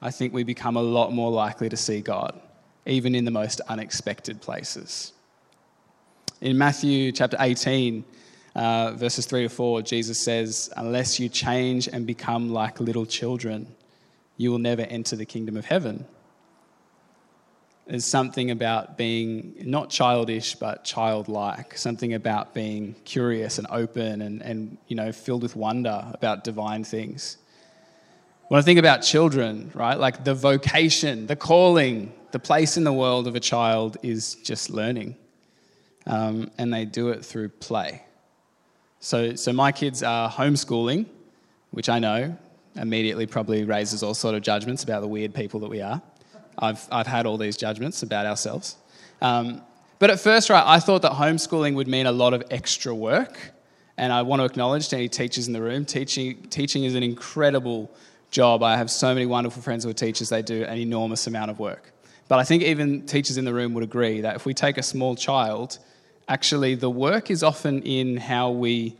I 0.00 0.10
think 0.10 0.32
we 0.32 0.42
become 0.42 0.76
a 0.76 0.82
lot 0.82 1.12
more 1.12 1.30
likely 1.30 1.68
to 1.68 1.76
see 1.76 2.00
God, 2.00 2.40
even 2.86 3.14
in 3.14 3.24
the 3.24 3.30
most 3.30 3.60
unexpected 3.68 4.40
places. 4.40 5.12
In 6.40 6.58
Matthew 6.58 7.12
chapter 7.12 7.36
18, 7.38 8.04
uh, 8.56 8.92
verses 8.92 9.26
3 9.26 9.44
to 9.44 9.48
4, 9.48 9.82
Jesus 9.82 10.18
says, 10.18 10.72
Unless 10.76 11.20
you 11.20 11.28
change 11.28 11.86
and 11.86 12.04
become 12.04 12.52
like 12.52 12.80
little 12.80 13.06
children, 13.06 13.72
you 14.36 14.50
will 14.50 14.58
never 14.58 14.82
enter 14.82 15.14
the 15.14 15.24
kingdom 15.24 15.56
of 15.56 15.66
heaven. 15.66 16.04
There's 17.86 18.04
something 18.04 18.50
about 18.50 18.96
being 18.96 19.54
not 19.60 19.90
childish, 19.90 20.54
but 20.54 20.84
childlike, 20.84 21.76
something 21.76 22.14
about 22.14 22.54
being 22.54 22.94
curious 23.04 23.58
and 23.58 23.66
open 23.70 24.22
and, 24.22 24.40
and 24.40 24.78
you 24.86 24.94
know, 24.94 25.10
filled 25.10 25.42
with 25.42 25.56
wonder 25.56 26.10
about 26.14 26.44
divine 26.44 26.84
things. 26.84 27.38
When 28.48 28.58
I 28.58 28.62
think 28.62 28.78
about 28.78 28.98
children, 28.98 29.70
right, 29.74 29.98
like 29.98 30.24
the 30.24 30.34
vocation, 30.34 31.26
the 31.26 31.36
calling, 31.36 32.12
the 32.30 32.38
place 32.38 32.76
in 32.76 32.84
the 32.84 32.92
world 32.92 33.26
of 33.26 33.34
a 33.34 33.40
child 33.40 33.96
is 34.02 34.36
just 34.36 34.70
learning. 34.70 35.16
Um, 36.06 36.50
and 36.58 36.72
they 36.72 36.84
do 36.84 37.08
it 37.08 37.24
through 37.24 37.48
play. 37.48 38.02
So, 39.00 39.34
so 39.34 39.52
my 39.52 39.72
kids 39.72 40.02
are 40.02 40.30
homeschooling, 40.30 41.06
which 41.70 41.88
I 41.88 41.98
know 41.98 42.36
immediately 42.76 43.26
probably 43.26 43.64
raises 43.64 44.02
all 44.02 44.14
sort 44.14 44.34
of 44.34 44.42
judgments 44.42 44.84
about 44.84 45.00
the 45.00 45.08
weird 45.08 45.34
people 45.34 45.60
that 45.60 45.68
we 45.68 45.80
are. 45.80 46.00
I've, 46.58 46.86
I've 46.90 47.06
had 47.06 47.26
all 47.26 47.38
these 47.38 47.56
judgments 47.56 48.02
about 48.02 48.26
ourselves. 48.26 48.76
Um, 49.20 49.62
but 49.98 50.10
at 50.10 50.20
first, 50.20 50.50
right, 50.50 50.64
I 50.66 50.80
thought 50.80 51.02
that 51.02 51.12
homeschooling 51.12 51.74
would 51.74 51.88
mean 51.88 52.06
a 52.06 52.12
lot 52.12 52.34
of 52.34 52.42
extra 52.50 52.94
work. 52.94 53.52
And 53.96 54.12
I 54.12 54.22
want 54.22 54.40
to 54.40 54.44
acknowledge 54.44 54.88
to 54.88 54.96
any 54.96 55.08
teachers 55.08 55.46
in 55.46 55.52
the 55.52 55.62
room, 55.62 55.84
teaching, 55.84 56.42
teaching 56.50 56.84
is 56.84 56.94
an 56.94 57.02
incredible 57.02 57.90
job. 58.30 58.62
I 58.62 58.76
have 58.76 58.90
so 58.90 59.12
many 59.14 59.26
wonderful 59.26 59.62
friends 59.62 59.84
who 59.84 59.90
are 59.90 59.94
teachers, 59.94 60.30
they 60.30 60.42
do 60.42 60.64
an 60.64 60.78
enormous 60.78 61.26
amount 61.26 61.50
of 61.50 61.58
work. 61.58 61.92
But 62.28 62.38
I 62.38 62.44
think 62.44 62.62
even 62.62 63.06
teachers 63.06 63.36
in 63.36 63.44
the 63.44 63.52
room 63.52 63.74
would 63.74 63.84
agree 63.84 64.22
that 64.22 64.36
if 64.36 64.46
we 64.46 64.54
take 64.54 64.78
a 64.78 64.82
small 64.82 65.14
child, 65.14 65.78
actually 66.28 66.74
the 66.74 66.90
work 66.90 67.30
is 67.30 67.42
often 67.42 67.82
in 67.82 68.16
how 68.16 68.50
we, 68.50 68.96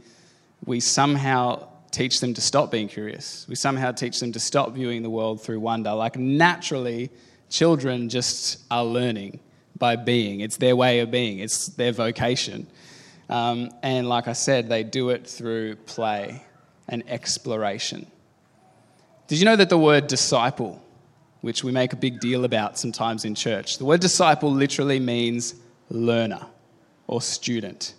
we 0.67 0.81
somehow 0.81 1.67
teach 1.91 2.21
them 2.21 2.35
to 2.35 2.41
stop 2.41 2.71
being 2.71 2.89
curious. 2.89 3.47
We 3.49 3.55
somehow 3.55 3.93
teach 3.93 4.21
them 4.21 4.33
to 4.33 4.41
stop 4.41 4.73
viewing 4.73 5.03
the 5.03 5.11
world 5.11 5.43
through 5.43 5.61
wonder. 5.61 5.93
Like 5.95 6.17
naturally, 6.17 7.11
Children 7.53 8.09
just 8.09 8.63
are 8.71 8.83
learning 8.83 9.39
by 9.77 9.97
being. 9.97 10.41
It's 10.41 10.57
their 10.57 10.75
way 10.75 11.01
of 11.01 11.11
being, 11.11 11.39
it's 11.39 11.67
their 11.67 11.93
vocation. 11.93 12.67
Um, 13.29 13.71
and 13.83 14.09
like 14.09 14.27
I 14.27 14.33
said, 14.33 14.71
they 14.71 14.83
do 14.83 15.11
it 15.11 15.27
through 15.27 15.77
play 15.77 16.43
and 16.89 17.03
exploration. 17.07 18.07
Did 19.29 19.39
you 19.39 19.45
know 19.45 19.57
that 19.57 19.69
the 19.69 19.77
word 19.77 20.07
disciple, 20.07 20.83
which 21.43 21.63
we 21.63 21.73
make 21.73 21.93
a 21.93 21.97
big 21.97 22.21
deal 22.21 22.47
about 22.47 22.79
sometimes 22.79 23.27
in 23.27 23.35
church, 23.35 23.77
the 23.77 23.85
word 23.85 24.01
disciple 24.01 24.51
literally 24.51 24.99
means 24.99 25.55
learner 25.91 26.47
or 27.07 27.21
student? 27.21 27.93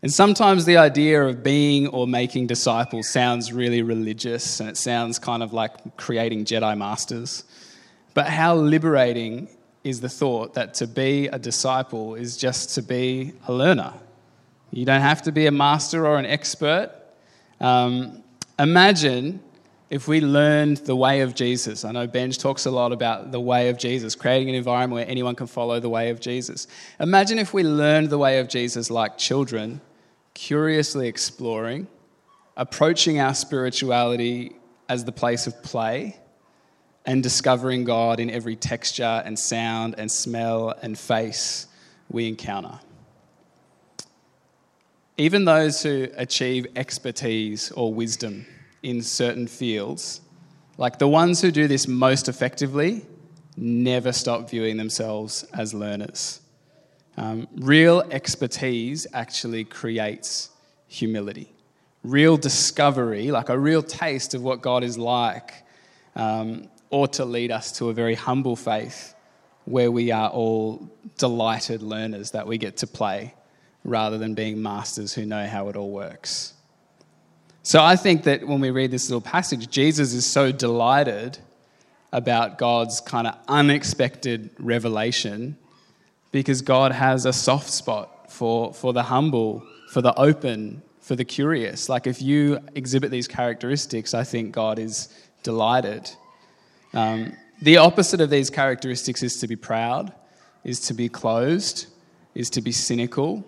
And 0.00 0.12
sometimes 0.12 0.64
the 0.64 0.76
idea 0.76 1.24
of 1.24 1.42
being 1.42 1.88
or 1.88 2.06
making 2.06 2.46
disciples 2.46 3.08
sounds 3.08 3.52
really 3.52 3.82
religious 3.82 4.60
and 4.60 4.68
it 4.68 4.76
sounds 4.76 5.18
kind 5.18 5.42
of 5.42 5.52
like 5.52 5.96
creating 5.96 6.44
Jedi 6.44 6.78
masters. 6.78 7.42
But 8.16 8.28
how 8.28 8.54
liberating 8.54 9.46
is 9.84 10.00
the 10.00 10.08
thought 10.08 10.54
that 10.54 10.72
to 10.74 10.86
be 10.86 11.26
a 11.26 11.38
disciple 11.38 12.14
is 12.14 12.38
just 12.38 12.74
to 12.76 12.82
be 12.82 13.34
a 13.46 13.52
learner? 13.52 13.92
You 14.70 14.86
don't 14.86 15.02
have 15.02 15.20
to 15.24 15.32
be 15.32 15.44
a 15.44 15.50
master 15.50 16.06
or 16.06 16.16
an 16.16 16.24
expert. 16.24 16.92
Um, 17.60 18.22
imagine 18.58 19.40
if 19.90 20.08
we 20.08 20.22
learned 20.22 20.78
the 20.78 20.96
way 20.96 21.20
of 21.20 21.34
Jesus. 21.34 21.84
I 21.84 21.92
know 21.92 22.06
Benj 22.06 22.38
talks 22.38 22.64
a 22.64 22.70
lot 22.70 22.90
about 22.90 23.32
the 23.32 23.40
way 23.40 23.68
of 23.68 23.76
Jesus, 23.76 24.14
creating 24.14 24.48
an 24.48 24.54
environment 24.54 24.94
where 24.94 25.10
anyone 25.10 25.34
can 25.34 25.46
follow 25.46 25.78
the 25.78 25.90
way 25.90 26.08
of 26.08 26.18
Jesus. 26.18 26.68
Imagine 26.98 27.38
if 27.38 27.52
we 27.52 27.64
learned 27.64 28.08
the 28.08 28.16
way 28.16 28.38
of 28.38 28.48
Jesus 28.48 28.90
like 28.90 29.18
children, 29.18 29.82
curiously 30.32 31.06
exploring, 31.06 31.86
approaching 32.56 33.20
our 33.20 33.34
spirituality 33.34 34.56
as 34.88 35.04
the 35.04 35.12
place 35.12 35.46
of 35.46 35.62
play 35.62 36.16
and 37.06 37.22
discovering 37.22 37.84
God 37.84 38.18
in 38.18 38.28
every 38.28 38.56
texture 38.56 39.22
and 39.24 39.38
sound 39.38 39.94
and 39.96 40.10
smell 40.10 40.74
and 40.82 40.98
face 40.98 41.68
we 42.10 42.26
encounter. 42.28 42.80
Even 45.16 45.44
those 45.44 45.82
who 45.82 46.08
achieve 46.16 46.66
expertise 46.76 47.70
or 47.72 47.94
wisdom 47.94 48.44
in 48.82 49.00
certain 49.00 49.46
fields, 49.46 50.20
like 50.76 50.98
the 50.98 51.08
ones 51.08 51.40
who 51.40 51.50
do 51.50 51.68
this 51.68 51.88
most 51.88 52.28
effectively, 52.28 53.06
never 53.56 54.12
stop 54.12 54.50
viewing 54.50 54.76
themselves 54.76 55.44
as 55.54 55.72
learners. 55.72 56.40
Um, 57.16 57.48
real 57.56 58.02
expertise 58.10 59.06
actually 59.14 59.64
creates 59.64 60.50
humility. 60.86 61.50
Real 62.02 62.36
discovery, 62.36 63.30
like 63.30 63.48
a 63.48 63.58
real 63.58 63.82
taste 63.82 64.34
of 64.34 64.42
what 64.42 64.60
God 64.60 64.84
is 64.84 64.98
like, 64.98 65.54
um, 66.14 66.68
ought 66.90 67.14
to 67.14 67.24
lead 67.24 67.50
us 67.50 67.72
to 67.72 67.90
a 67.90 67.94
very 67.94 68.14
humble 68.14 68.56
faith 68.56 69.14
where 69.64 69.90
we 69.90 70.12
are 70.12 70.30
all 70.30 70.88
delighted 71.18 71.82
learners 71.82 72.30
that 72.30 72.46
we 72.46 72.56
get 72.58 72.78
to 72.78 72.86
play 72.86 73.34
rather 73.84 74.18
than 74.18 74.34
being 74.34 74.62
masters 74.62 75.12
who 75.12 75.26
know 75.26 75.46
how 75.46 75.68
it 75.68 75.76
all 75.76 75.90
works. 75.90 76.54
So 77.62 77.82
I 77.82 77.96
think 77.96 78.24
that 78.24 78.46
when 78.46 78.60
we 78.60 78.70
read 78.70 78.92
this 78.92 79.08
little 79.08 79.20
passage, 79.20 79.68
Jesus 79.68 80.12
is 80.12 80.24
so 80.24 80.52
delighted 80.52 81.38
about 82.12 82.58
God's 82.58 83.00
kind 83.00 83.26
of 83.26 83.36
unexpected 83.48 84.50
revelation 84.58 85.56
because 86.30 86.62
God 86.62 86.92
has 86.92 87.26
a 87.26 87.32
soft 87.32 87.70
spot 87.70 88.30
for, 88.30 88.72
for 88.72 88.92
the 88.92 89.02
humble, 89.02 89.64
for 89.90 90.00
the 90.00 90.14
open, 90.14 90.82
for 91.00 91.16
the 91.16 91.24
curious. 91.24 91.88
Like 91.88 92.06
if 92.06 92.22
you 92.22 92.60
exhibit 92.74 93.10
these 93.10 93.26
characteristics, 93.26 94.14
I 94.14 94.22
think 94.22 94.52
God 94.52 94.78
is 94.78 95.08
delighted. 95.42 96.10
Um, 96.96 97.36
the 97.60 97.76
opposite 97.76 98.22
of 98.22 98.30
these 98.30 98.48
characteristics 98.48 99.22
is 99.22 99.38
to 99.40 99.46
be 99.46 99.54
proud, 99.54 100.14
is 100.64 100.80
to 100.80 100.94
be 100.94 101.10
closed, 101.10 101.88
is 102.34 102.48
to 102.50 102.62
be 102.62 102.72
cynical. 102.72 103.44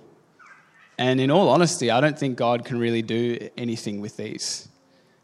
And 0.99 1.19
in 1.19 1.31
all 1.31 1.49
honesty, 1.49 1.91
I 1.91 2.03
don't 2.03 2.19
think 2.19 2.37
God 2.37 2.67
can 2.67 2.79
really 2.79 3.01
do 3.01 3.49
anything 3.57 4.03
with 4.03 4.19
these. 4.19 4.69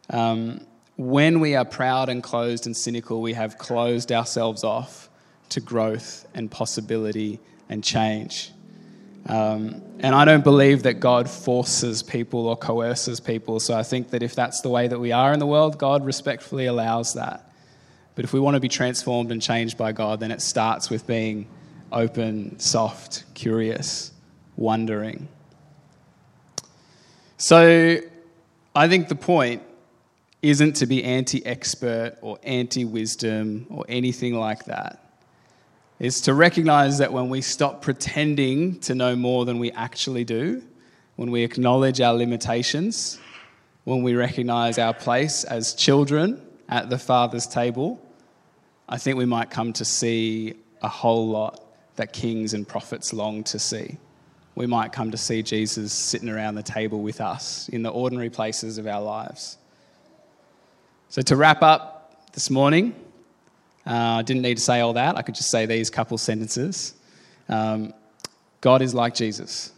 Um, 0.08 0.66
when 0.96 1.40
we 1.40 1.54
are 1.54 1.66
proud 1.66 2.08
and 2.08 2.22
closed 2.22 2.64
and 2.64 2.74
cynical, 2.74 3.20
we 3.20 3.34
have 3.34 3.58
closed 3.58 4.10
ourselves 4.10 4.64
off 4.64 5.10
to 5.50 5.60
growth 5.60 6.26
and 6.32 6.50
possibility 6.50 7.40
and 7.68 7.84
change. 7.84 8.52
Um, 9.26 9.82
and 9.98 10.14
I 10.14 10.24
don't 10.24 10.44
believe 10.44 10.84
that 10.84 10.94
God 10.94 11.28
forces 11.28 12.02
people 12.02 12.48
or 12.48 12.56
coerces 12.56 13.20
people. 13.20 13.60
So 13.60 13.76
I 13.76 13.82
think 13.82 14.10
that 14.10 14.22
if 14.22 14.34
that's 14.34 14.62
the 14.62 14.70
way 14.70 14.88
that 14.88 14.98
we 14.98 15.12
are 15.12 15.34
in 15.34 15.40
the 15.40 15.46
world, 15.46 15.76
God 15.76 16.06
respectfully 16.06 16.64
allows 16.66 17.12
that. 17.14 17.43
But 18.14 18.24
if 18.24 18.32
we 18.32 18.40
want 18.40 18.54
to 18.54 18.60
be 18.60 18.68
transformed 18.68 19.32
and 19.32 19.42
changed 19.42 19.76
by 19.76 19.92
God, 19.92 20.20
then 20.20 20.30
it 20.30 20.40
starts 20.40 20.90
with 20.90 21.06
being 21.06 21.48
open, 21.90 22.58
soft, 22.58 23.24
curious, 23.34 24.12
wondering. 24.56 25.28
So 27.36 27.98
I 28.74 28.88
think 28.88 29.08
the 29.08 29.14
point 29.14 29.62
isn't 30.42 30.74
to 30.76 30.86
be 30.86 31.02
anti 31.02 31.44
expert 31.46 32.18
or 32.20 32.38
anti 32.42 32.84
wisdom 32.84 33.66
or 33.70 33.84
anything 33.88 34.34
like 34.34 34.66
that. 34.66 35.00
It's 35.98 36.20
to 36.22 36.34
recognize 36.34 36.98
that 36.98 37.12
when 37.12 37.28
we 37.28 37.40
stop 37.40 37.80
pretending 37.80 38.80
to 38.80 38.94
know 38.94 39.16
more 39.16 39.44
than 39.44 39.58
we 39.58 39.70
actually 39.72 40.24
do, 40.24 40.62
when 41.16 41.30
we 41.30 41.42
acknowledge 41.44 42.00
our 42.00 42.14
limitations, 42.14 43.18
when 43.84 44.02
we 44.02 44.14
recognize 44.14 44.78
our 44.78 44.92
place 44.92 45.44
as 45.44 45.74
children 45.74 46.42
at 46.68 46.90
the 46.90 46.98
Father's 46.98 47.46
table, 47.46 48.00
I 48.88 48.98
think 48.98 49.16
we 49.16 49.24
might 49.24 49.50
come 49.50 49.72
to 49.74 49.84
see 49.84 50.54
a 50.82 50.88
whole 50.88 51.28
lot 51.28 51.60
that 51.96 52.12
kings 52.12 52.54
and 52.54 52.66
prophets 52.66 53.12
long 53.12 53.44
to 53.44 53.58
see. 53.58 53.96
We 54.54 54.66
might 54.66 54.92
come 54.92 55.10
to 55.10 55.16
see 55.16 55.42
Jesus 55.42 55.92
sitting 55.92 56.28
around 56.28 56.54
the 56.54 56.62
table 56.62 57.00
with 57.00 57.20
us 57.20 57.68
in 57.70 57.82
the 57.82 57.90
ordinary 57.90 58.30
places 58.30 58.78
of 58.78 58.86
our 58.86 59.02
lives. 59.02 59.58
So, 61.08 61.22
to 61.22 61.36
wrap 61.36 61.62
up 61.62 62.32
this 62.32 62.50
morning, 62.50 62.94
uh, 63.86 64.18
I 64.18 64.22
didn't 64.22 64.42
need 64.42 64.56
to 64.56 64.62
say 64.62 64.80
all 64.80 64.92
that. 64.94 65.16
I 65.16 65.22
could 65.22 65.34
just 65.34 65.50
say 65.50 65.66
these 65.66 65.90
couple 65.90 66.18
sentences. 66.18 66.94
Um, 67.48 67.94
God 68.60 68.80
is 68.80 68.94
like 68.94 69.14
Jesus. 69.14 69.72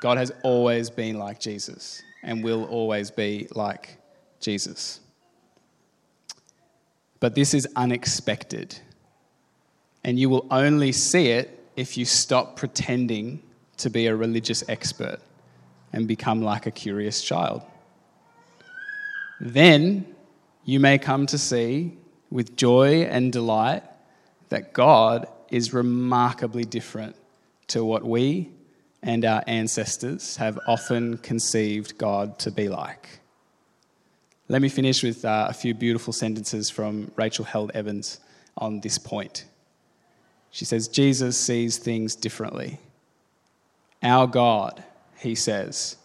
God 0.00 0.18
has 0.18 0.32
always 0.42 0.90
been 0.90 1.18
like 1.18 1.40
Jesus 1.40 2.02
and 2.22 2.42
will 2.42 2.64
always 2.64 3.10
be 3.10 3.48
like 3.54 3.98
Jesus. 4.40 5.00
But 7.20 7.34
this 7.34 7.54
is 7.54 7.66
unexpected. 7.76 8.78
And 10.04 10.18
you 10.18 10.28
will 10.28 10.46
only 10.50 10.92
see 10.92 11.28
it 11.28 11.58
if 11.76 11.96
you 11.96 12.04
stop 12.04 12.56
pretending 12.56 13.42
to 13.78 13.90
be 13.90 14.06
a 14.06 14.16
religious 14.16 14.66
expert 14.68 15.18
and 15.92 16.06
become 16.08 16.42
like 16.42 16.66
a 16.66 16.70
curious 16.70 17.22
child. 17.22 17.62
Then 19.40 20.06
you 20.64 20.80
may 20.80 20.98
come 20.98 21.26
to 21.26 21.38
see 21.38 21.96
with 22.30 22.56
joy 22.56 23.02
and 23.02 23.32
delight 23.32 23.82
that 24.48 24.72
God 24.72 25.28
is 25.50 25.72
remarkably 25.72 26.64
different 26.64 27.16
to 27.68 27.84
what 27.84 28.04
we 28.04 28.50
and 29.02 29.24
our 29.24 29.44
ancestors 29.46 30.36
have 30.36 30.58
often 30.66 31.18
conceived 31.18 31.98
God 31.98 32.38
to 32.40 32.50
be 32.50 32.68
like. 32.68 33.20
Let 34.48 34.62
me 34.62 34.68
finish 34.68 35.02
with 35.02 35.24
uh, 35.24 35.46
a 35.48 35.52
few 35.52 35.74
beautiful 35.74 36.12
sentences 36.12 36.70
from 36.70 37.10
Rachel 37.16 37.44
Held 37.44 37.70
Evans 37.72 38.20
on 38.56 38.80
this 38.80 38.98
point. 38.98 39.44
She 40.50 40.64
says, 40.64 40.88
Jesus 40.88 41.38
sees 41.38 41.78
things 41.78 42.14
differently. 42.14 42.78
Our 44.02 44.26
God, 44.26 44.82
he 45.18 45.34
says, 45.34 45.96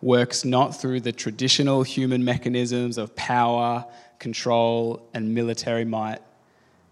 works 0.00 0.44
not 0.44 0.80
through 0.80 1.00
the 1.00 1.12
traditional 1.12 1.82
human 1.82 2.24
mechanisms 2.24 2.96
of 2.96 3.14
power 3.16 3.84
control, 4.20 5.02
and 5.12 5.34
military 5.34 5.84
might, 5.84 6.20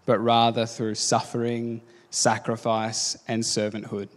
but 0.05 0.19
rather 0.19 0.65
through 0.65 0.95
suffering, 0.95 1.79
sacrifice, 2.09 3.17
and 3.27 3.43
servanthood. 3.43 4.09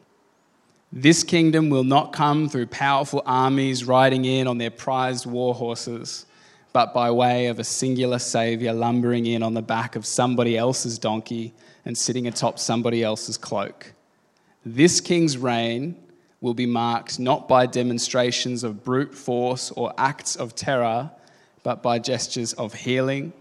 This 0.90 1.22
kingdom 1.22 1.70
will 1.70 1.84
not 1.84 2.12
come 2.12 2.48
through 2.48 2.66
powerful 2.66 3.22
armies 3.24 3.84
riding 3.84 4.24
in 4.24 4.48
on 4.48 4.58
their 4.58 4.70
prized 4.70 5.26
war 5.26 5.54
horses, 5.54 6.26
but 6.72 6.94
by 6.94 7.10
way 7.10 7.46
of 7.46 7.58
a 7.58 7.64
singular 7.64 8.18
Saviour 8.18 8.72
lumbering 8.72 9.26
in 9.26 9.42
on 9.42 9.54
the 9.54 9.62
back 9.62 9.96
of 9.96 10.06
somebody 10.06 10.56
else's 10.56 10.98
donkey 10.98 11.52
and 11.84 11.96
sitting 11.96 12.26
atop 12.26 12.58
somebody 12.58 13.02
else's 13.02 13.36
cloak. 13.36 13.92
This 14.64 15.00
king's 15.00 15.36
reign 15.36 15.96
will 16.40 16.54
be 16.54 16.66
marked 16.66 17.18
not 17.18 17.48
by 17.48 17.66
demonstrations 17.66 18.64
of 18.64 18.84
brute 18.84 19.14
force 19.14 19.70
or 19.72 19.92
acts 19.98 20.36
of 20.36 20.54
terror 20.54 21.10
but 21.62 21.82
by 21.82 21.98
gestures 21.98 22.52
of 22.54 22.74
healing 22.74 23.32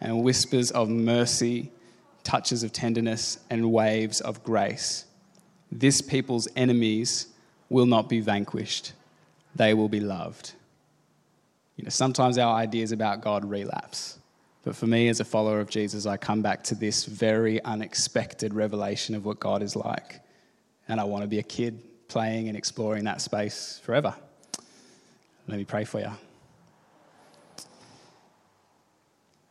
and 0.00 0.22
whispers 0.22 0.70
of 0.70 0.88
mercy, 0.88 1.70
touches 2.22 2.62
of 2.62 2.72
tenderness, 2.72 3.38
and 3.50 3.72
waves 3.72 4.20
of 4.20 4.42
grace. 4.42 5.04
This 5.70 6.00
people's 6.00 6.48
enemies 6.56 7.28
will 7.68 7.86
not 7.86 8.08
be 8.08 8.20
vanquished, 8.20 8.92
they 9.54 9.74
will 9.74 9.88
be 9.88 10.00
loved. 10.00 10.52
You 11.76 11.84
know, 11.84 11.90
sometimes 11.90 12.38
our 12.38 12.54
ideas 12.54 12.92
about 12.92 13.20
God 13.20 13.44
relapse. 13.44 14.18
But 14.64 14.74
for 14.74 14.86
me, 14.86 15.08
as 15.08 15.20
a 15.20 15.24
follower 15.24 15.60
of 15.60 15.70
Jesus, 15.70 16.06
I 16.06 16.16
come 16.16 16.42
back 16.42 16.64
to 16.64 16.74
this 16.74 17.04
very 17.04 17.62
unexpected 17.62 18.52
revelation 18.52 19.14
of 19.14 19.24
what 19.24 19.38
God 19.38 19.62
is 19.62 19.76
like. 19.76 20.20
And 20.88 21.00
I 21.00 21.04
want 21.04 21.22
to 21.22 21.28
be 21.28 21.38
a 21.38 21.44
kid 21.44 21.80
playing 22.08 22.48
and 22.48 22.56
exploring 22.56 23.04
that 23.04 23.20
space 23.20 23.80
forever. 23.84 24.14
Let 25.46 25.58
me 25.58 25.64
pray 25.64 25.84
for 25.84 26.00
you. 26.00 26.10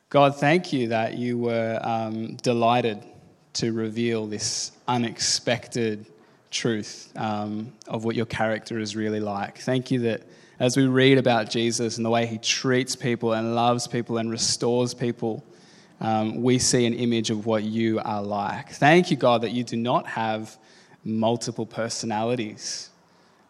God, 0.10 0.36
thank 0.36 0.74
you 0.74 0.90
that 0.90 1.18
you 1.18 1.38
were 1.38 1.80
um, 1.82 2.36
delighted 2.38 3.04
to 3.54 3.72
reveal 3.72 4.28
this 4.28 4.72
unexpected 4.88 6.06
truth 6.52 7.12
um, 7.16 7.74
of 7.88 8.04
what 8.04 8.16
your 8.16 8.26
character 8.26 8.80
is 8.80 8.96
really 8.96 9.20
like. 9.20 9.60
Thank 9.60 9.92
you 9.92 10.00
that 10.00 10.24
as 10.60 10.78
we 10.78 10.88
read 10.88 11.18
about 11.18 11.50
Jesus 11.50 11.98
and 11.98 12.06
the 12.06 12.10
way 12.10 12.26
he 12.26 12.38
treats 12.38 12.96
people 12.96 13.34
and 13.34 13.56
loves 13.56 13.88
people 13.88 14.18
and 14.18 14.32
restores 14.32 14.94
people, 14.94 15.44
um, 16.02 16.42
we 16.42 16.60
see 16.60 16.86
an 16.86 16.94
image 16.94 17.30
of 17.30 17.46
what 17.46 17.64
you 17.64 18.00
are 18.00 18.22
like. 18.22 18.72
Thank 18.72 19.12
you, 19.12 19.18
God, 19.18 19.42
that 19.42 19.52
you 19.52 19.64
do 19.64 19.78
not 19.78 20.08
have 20.08 20.58
multiple 21.04 21.66
personalities. 21.66 22.90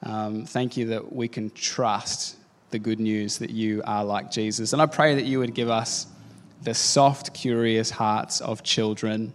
Um, 0.04 0.46
thank 0.46 0.78
you 0.78 0.88
that 0.88 1.14
we 1.14 1.28
can 1.28 1.50
trust 1.52 2.38
the 2.72 2.80
good 2.80 3.00
news 3.00 3.38
that 3.40 3.50
you 3.50 3.82
are 3.86 4.04
like 4.04 4.32
Jesus. 4.32 4.74
And 4.74 4.82
I 4.82 4.86
pray 4.86 5.16
that 5.16 5.26
you 5.26 5.40
would 5.40 5.54
give 5.54 5.70
us 5.70 6.08
the 6.64 6.74
soft, 6.74 7.34
curious 7.34 7.90
hearts 7.90 8.42
of 8.42 8.64
children. 8.64 9.34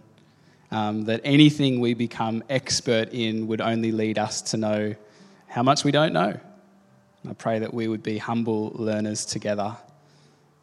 Um, 0.71 1.03
that 1.05 1.19
anything 1.25 1.81
we 1.81 1.93
become 1.93 2.43
expert 2.49 3.09
in 3.11 3.47
would 3.47 3.59
only 3.59 3.91
lead 3.91 4.17
us 4.17 4.41
to 4.51 4.57
know 4.57 4.95
how 5.47 5.63
much 5.63 5.83
we 5.83 5.91
don't 5.91 6.13
know. 6.13 6.39
I 7.29 7.33
pray 7.33 7.59
that 7.59 7.73
we 7.73 7.87
would 7.87 8.03
be 8.03 8.17
humble 8.17 8.71
learners 8.75 9.25
together 9.25 9.77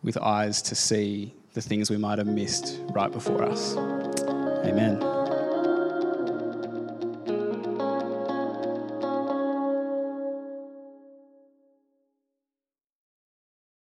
with 0.03 0.17
eyes 0.17 0.63
to 0.63 0.75
see 0.75 1.33
the 1.55 1.61
things 1.61 1.91
we 1.91 1.97
might 1.97 2.19
have 2.19 2.27
missed 2.27 2.81
right 2.91 3.11
before 3.11 3.43
us. 3.43 3.77
Amen. 3.77 5.18